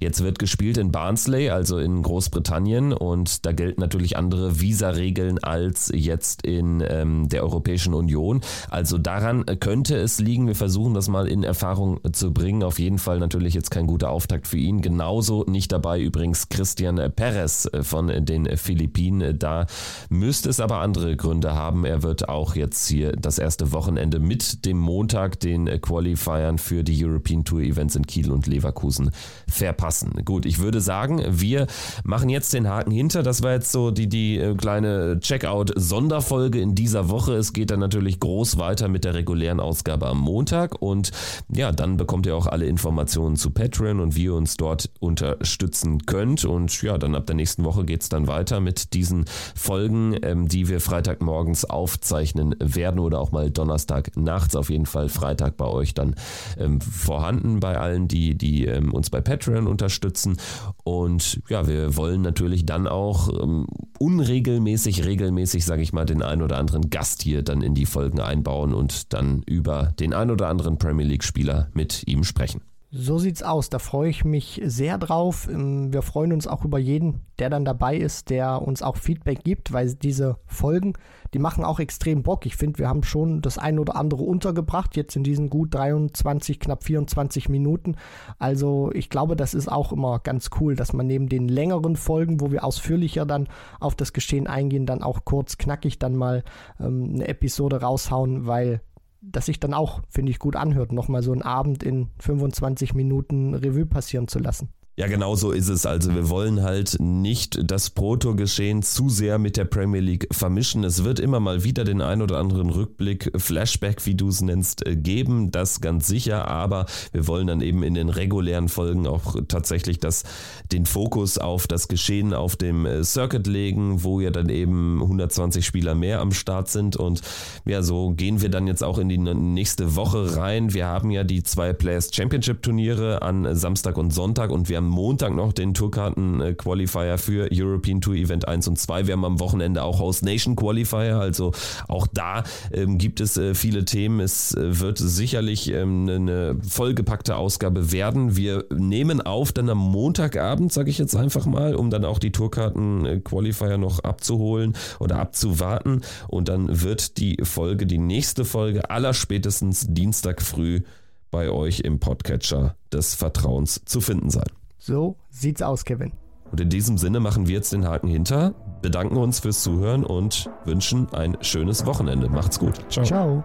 Jetzt 0.00 0.22
wird 0.22 0.38
gespielt 0.38 0.78
in 0.78 0.92
Barnsley, 0.92 1.50
also 1.50 1.78
in 1.78 2.02
Großbritannien 2.02 2.92
und 2.92 3.44
da 3.46 3.52
gelten 3.52 3.80
natürlich 3.80 4.16
andere 4.16 4.60
Visa-Regeln 4.60 5.38
als 5.38 5.92
jetzt 5.94 6.44
in 6.46 6.82
ähm, 6.88 7.28
der 7.28 7.42
Europäischen 7.42 7.94
Union. 7.94 8.40
Also 8.70 8.98
daran 8.98 9.44
könnte 9.60 9.96
es 9.96 10.18
liegen. 10.18 10.46
Wir 10.46 10.54
versuchen 10.54 10.94
das 10.94 11.08
mal 11.08 11.28
in 11.28 11.44
Erfahrung 11.44 12.00
zu 12.12 12.32
bringen. 12.32 12.62
Auf 12.62 12.78
jeden 12.78 12.98
Fall 12.98 13.18
natürlich 13.18 13.54
jetzt 13.54 13.70
kein 13.70 13.86
guter 13.86 14.10
Auftakt 14.10 14.46
für 14.46 14.58
ihn. 14.58 14.80
Genauso 14.80 15.44
nicht 15.46 15.72
dabei 15.72 16.00
übrigens 16.00 16.48
Christian 16.48 16.96
Perez 17.14 17.68
von 17.82 18.08
den 18.24 18.56
Philippinen. 18.56 19.38
Da 19.38 19.66
müsste 20.08 20.48
es 20.48 20.60
aber 20.60 20.78
andere 20.78 21.16
Gründe 21.16 21.54
haben. 21.54 21.84
Er 21.84 22.02
wird 22.02 22.28
auch 22.28 22.56
jetzt 22.56 22.88
hier 22.88 23.12
das 23.12 23.38
erste 23.38 23.72
Wochenende 23.72 24.18
mit 24.18 24.64
dem 24.64 24.78
Montag 24.78 25.40
den 25.40 25.66
Qualifiern 25.80 26.58
für 26.58 26.84
die 26.84 27.04
Euro 27.04 27.17
European 27.18 27.44
Tour 27.44 27.60
Events 27.60 27.96
in 27.96 28.06
Kiel 28.06 28.30
und 28.30 28.46
Leverkusen 28.46 29.10
verpassen. 29.48 30.12
Gut, 30.24 30.46
ich 30.46 30.60
würde 30.60 30.80
sagen, 30.80 31.22
wir 31.28 31.66
machen 32.04 32.28
jetzt 32.28 32.52
den 32.52 32.68
Haken 32.68 32.92
hinter. 32.92 33.24
Das 33.24 33.42
war 33.42 33.52
jetzt 33.52 33.72
so 33.72 33.90
die, 33.90 34.08
die 34.08 34.38
äh, 34.38 34.54
kleine 34.54 35.18
Checkout-Sonderfolge 35.20 36.60
in 36.60 36.76
dieser 36.76 37.08
Woche. 37.08 37.34
Es 37.34 37.52
geht 37.52 37.70
dann 37.70 37.80
natürlich 37.80 38.20
groß 38.20 38.58
weiter 38.58 38.88
mit 38.88 39.04
der 39.04 39.14
regulären 39.14 39.58
Ausgabe 39.58 40.06
am 40.06 40.20
Montag 40.20 40.80
und 40.80 41.10
ja, 41.52 41.72
dann 41.72 41.96
bekommt 41.96 42.26
ihr 42.26 42.36
auch 42.36 42.46
alle 42.46 42.66
Informationen 42.66 43.36
zu 43.36 43.50
Patreon 43.50 43.98
und 43.98 44.14
wie 44.14 44.24
ihr 44.24 44.34
uns 44.34 44.56
dort 44.56 44.90
unterstützen 45.00 46.06
könnt. 46.06 46.44
Und 46.44 46.80
ja, 46.82 46.98
dann 46.98 47.16
ab 47.16 47.26
der 47.26 47.34
nächsten 47.34 47.64
Woche 47.64 47.84
geht 47.84 48.02
es 48.02 48.08
dann 48.08 48.28
weiter 48.28 48.60
mit 48.60 48.94
diesen 48.94 49.24
Folgen, 49.56 50.16
ähm, 50.22 50.46
die 50.46 50.68
wir 50.68 50.80
Freitagmorgens 50.80 51.64
aufzeichnen 51.64 52.54
werden 52.60 53.00
oder 53.00 53.18
auch 53.18 53.32
mal 53.32 53.50
Donnerstag 53.50 54.16
nachts 54.16 54.54
auf 54.54 54.70
jeden 54.70 54.86
Fall 54.86 55.08
Freitag 55.08 55.56
bei 55.56 55.66
euch 55.66 55.94
dann 55.94 56.14
ähm, 56.58 56.80
vorhanden 57.08 57.58
bei 57.58 57.78
allen, 57.78 58.06
die, 58.06 58.36
die 58.36 58.66
ähm, 58.66 58.92
uns 58.92 59.08
bei 59.08 59.22
Patreon 59.22 59.66
unterstützen. 59.66 60.36
Und 60.84 61.40
ja, 61.48 61.66
wir 61.66 61.96
wollen 61.96 62.20
natürlich 62.20 62.66
dann 62.66 62.86
auch 62.86 63.30
ähm, 63.42 63.66
unregelmäßig, 63.98 65.06
regelmäßig, 65.06 65.64
sage 65.64 65.80
ich 65.80 65.94
mal, 65.94 66.04
den 66.04 66.22
ein 66.22 66.42
oder 66.42 66.58
anderen 66.58 66.90
Gast 66.90 67.22
hier 67.22 67.42
dann 67.42 67.62
in 67.62 67.74
die 67.74 67.86
Folgen 67.86 68.20
einbauen 68.20 68.74
und 68.74 69.14
dann 69.14 69.42
über 69.46 69.94
den 69.98 70.12
ein 70.12 70.30
oder 70.30 70.48
anderen 70.48 70.76
Premier 70.76 71.06
League-Spieler 71.06 71.70
mit 71.72 72.06
ihm 72.06 72.24
sprechen. 72.24 72.60
So 72.90 73.18
sieht's 73.18 73.42
aus. 73.42 73.68
Da 73.68 73.78
freue 73.78 74.08
ich 74.08 74.24
mich 74.24 74.62
sehr 74.64 74.96
drauf. 74.96 75.46
Ähm, 75.50 75.92
wir 75.92 76.00
freuen 76.00 76.32
uns 76.32 76.46
auch 76.46 76.64
über 76.64 76.78
jeden, 76.78 77.26
der 77.38 77.50
dann 77.50 77.66
dabei 77.66 77.98
ist, 77.98 78.30
der 78.30 78.62
uns 78.62 78.82
auch 78.82 78.96
Feedback 78.96 79.44
gibt, 79.44 79.74
weil 79.74 79.92
diese 79.92 80.38
Folgen, 80.46 80.94
die 81.34 81.38
machen 81.38 81.64
auch 81.64 81.80
extrem 81.80 82.22
Bock. 82.22 82.46
Ich 82.46 82.56
finde, 82.56 82.78
wir 82.78 82.88
haben 82.88 83.02
schon 83.02 83.42
das 83.42 83.58
ein 83.58 83.78
oder 83.78 83.94
andere 83.94 84.22
untergebracht, 84.22 84.96
jetzt 84.96 85.16
in 85.16 85.22
diesen 85.22 85.50
gut 85.50 85.74
23, 85.74 86.58
knapp 86.58 86.82
24 86.82 87.50
Minuten. 87.50 87.96
Also 88.38 88.90
ich 88.94 89.10
glaube, 89.10 89.36
das 89.36 89.52
ist 89.52 89.70
auch 89.70 89.92
immer 89.92 90.18
ganz 90.20 90.48
cool, 90.58 90.74
dass 90.74 90.94
man 90.94 91.06
neben 91.06 91.28
den 91.28 91.46
längeren 91.46 91.94
Folgen, 91.94 92.40
wo 92.40 92.50
wir 92.50 92.64
ausführlicher 92.64 93.26
dann 93.26 93.48
auf 93.80 93.96
das 93.96 94.14
Geschehen 94.14 94.46
eingehen, 94.46 94.86
dann 94.86 95.02
auch 95.02 95.26
kurz 95.26 95.58
knackig 95.58 95.98
dann 95.98 96.16
mal 96.16 96.42
ähm, 96.80 97.10
eine 97.16 97.28
Episode 97.28 97.82
raushauen, 97.82 98.46
weil 98.46 98.80
das 99.20 99.46
sich 99.46 99.60
dann 99.60 99.74
auch, 99.74 100.02
finde 100.08 100.30
ich, 100.30 100.38
gut 100.38 100.56
anhört, 100.56 100.92
nochmal 100.92 101.22
so 101.22 101.32
einen 101.32 101.42
Abend 101.42 101.82
in 101.82 102.08
25 102.20 102.94
Minuten 102.94 103.54
Revue 103.54 103.86
passieren 103.86 104.28
zu 104.28 104.38
lassen. 104.38 104.68
Ja, 104.98 105.06
genau 105.06 105.36
so 105.36 105.52
ist 105.52 105.68
es. 105.68 105.86
Also 105.86 106.12
wir 106.12 106.28
wollen 106.28 106.64
halt 106.64 106.96
nicht 106.98 107.60
das 107.62 107.88
Proto-Geschehen 107.88 108.82
zu 108.82 109.08
sehr 109.08 109.38
mit 109.38 109.56
der 109.56 109.64
Premier 109.64 110.00
League 110.00 110.26
vermischen. 110.32 110.82
Es 110.82 111.04
wird 111.04 111.20
immer 111.20 111.38
mal 111.38 111.62
wieder 111.62 111.84
den 111.84 112.02
ein 112.02 112.20
oder 112.20 112.38
anderen 112.38 112.68
Rückblick, 112.68 113.30
Flashback, 113.36 114.04
wie 114.06 114.16
du 114.16 114.26
es 114.26 114.40
nennst, 114.40 114.84
äh, 114.84 114.96
geben. 114.96 115.52
Das 115.52 115.80
ganz 115.80 116.08
sicher. 116.08 116.48
Aber 116.48 116.86
wir 117.12 117.28
wollen 117.28 117.46
dann 117.46 117.60
eben 117.60 117.84
in 117.84 117.94
den 117.94 118.08
regulären 118.08 118.68
Folgen 118.68 119.06
auch 119.06 119.36
tatsächlich 119.46 120.00
das, 120.00 120.24
den 120.72 120.84
Fokus 120.84 121.38
auf 121.38 121.68
das 121.68 121.86
Geschehen 121.86 122.34
auf 122.34 122.56
dem 122.56 122.84
äh, 122.84 123.04
Circuit 123.04 123.46
legen, 123.46 124.02
wo 124.02 124.18
ja 124.18 124.30
dann 124.30 124.48
eben 124.48 125.00
120 125.00 125.64
Spieler 125.64 125.94
mehr 125.94 126.18
am 126.18 126.32
Start 126.32 126.70
sind. 126.70 126.96
Und 126.96 127.20
ja, 127.64 127.82
so 127.82 128.10
gehen 128.10 128.42
wir 128.42 128.48
dann 128.48 128.66
jetzt 128.66 128.82
auch 128.82 128.98
in 128.98 129.08
die 129.08 129.18
nächste 129.18 129.94
Woche 129.94 130.36
rein. 130.36 130.74
Wir 130.74 130.86
haben 130.86 131.12
ja 131.12 131.22
die 131.22 131.44
zwei 131.44 131.72
Players 131.72 132.10
Championship 132.12 132.64
Turniere 132.64 133.22
an 133.22 133.54
Samstag 133.54 133.96
und 133.96 134.12
Sonntag 134.12 134.50
und 134.50 134.68
wir 134.68 134.78
haben 134.78 134.87
Montag 134.88 135.34
noch 135.34 135.52
den 135.52 135.74
Tourkarten-Qualifier 135.74 137.18
für 137.18 137.48
European 137.52 138.00
Tour 138.00 138.14
Event 138.14 138.48
1 138.48 138.68
und 138.68 138.78
2. 138.78 139.06
Wir 139.06 139.12
haben 139.12 139.24
am 139.24 139.40
Wochenende 139.40 139.82
auch 139.82 140.00
Host 140.00 140.24
Nation 140.24 140.56
Qualifier, 140.56 141.18
also 141.18 141.52
auch 141.88 142.06
da 142.06 142.44
ähm, 142.72 142.98
gibt 142.98 143.20
es 143.20 143.36
äh, 143.36 143.54
viele 143.54 143.84
Themen. 143.84 144.20
Es 144.20 144.54
äh, 144.54 144.80
wird 144.80 144.98
sicherlich 144.98 145.70
ähm, 145.72 146.08
eine 146.08 146.56
vollgepackte 146.66 147.36
Ausgabe 147.36 147.92
werden. 147.92 148.36
Wir 148.36 148.64
nehmen 148.74 149.20
auf 149.20 149.52
dann 149.52 149.70
am 149.70 149.78
Montagabend, 149.78 150.72
sage 150.72 150.90
ich 150.90 150.98
jetzt 150.98 151.14
einfach 151.16 151.46
mal, 151.46 151.74
um 151.74 151.90
dann 151.90 152.04
auch 152.04 152.18
die 152.18 152.32
Tourkarten-Qualifier 152.32 153.78
noch 153.78 154.00
abzuholen 154.00 154.74
oder 154.98 155.18
abzuwarten. 155.18 156.02
Und 156.28 156.48
dann 156.48 156.82
wird 156.82 157.18
die 157.18 157.38
Folge, 157.42 157.86
die 157.86 157.98
nächste 157.98 158.44
Folge, 158.44 158.90
allerspätestens 158.90 159.86
Dienstag 159.88 160.42
früh 160.42 160.82
bei 161.30 161.50
euch 161.50 161.80
im 161.80 161.98
Podcatcher 161.98 162.76
des 162.92 163.14
Vertrauens 163.14 163.82
zu 163.84 164.00
finden 164.00 164.30
sein. 164.30 164.57
So 164.88 165.16
sieht's 165.28 165.60
aus, 165.60 165.84
Kevin. 165.84 166.12
Und 166.50 166.62
in 166.62 166.70
diesem 166.70 166.96
Sinne 166.96 167.20
machen 167.20 167.46
wir 167.46 167.56
jetzt 167.56 167.74
den 167.74 167.86
Haken 167.86 168.08
hinter, 168.08 168.54
bedanken 168.80 169.18
uns 169.18 169.40
fürs 169.40 169.62
Zuhören 169.62 170.02
und 170.02 170.48
wünschen 170.64 171.12
ein 171.12 171.36
schönes 171.42 171.84
Wochenende. 171.84 172.30
Macht's 172.30 172.58
gut. 172.58 172.80
Ciao. 172.90 173.04
Ciao. 173.04 173.44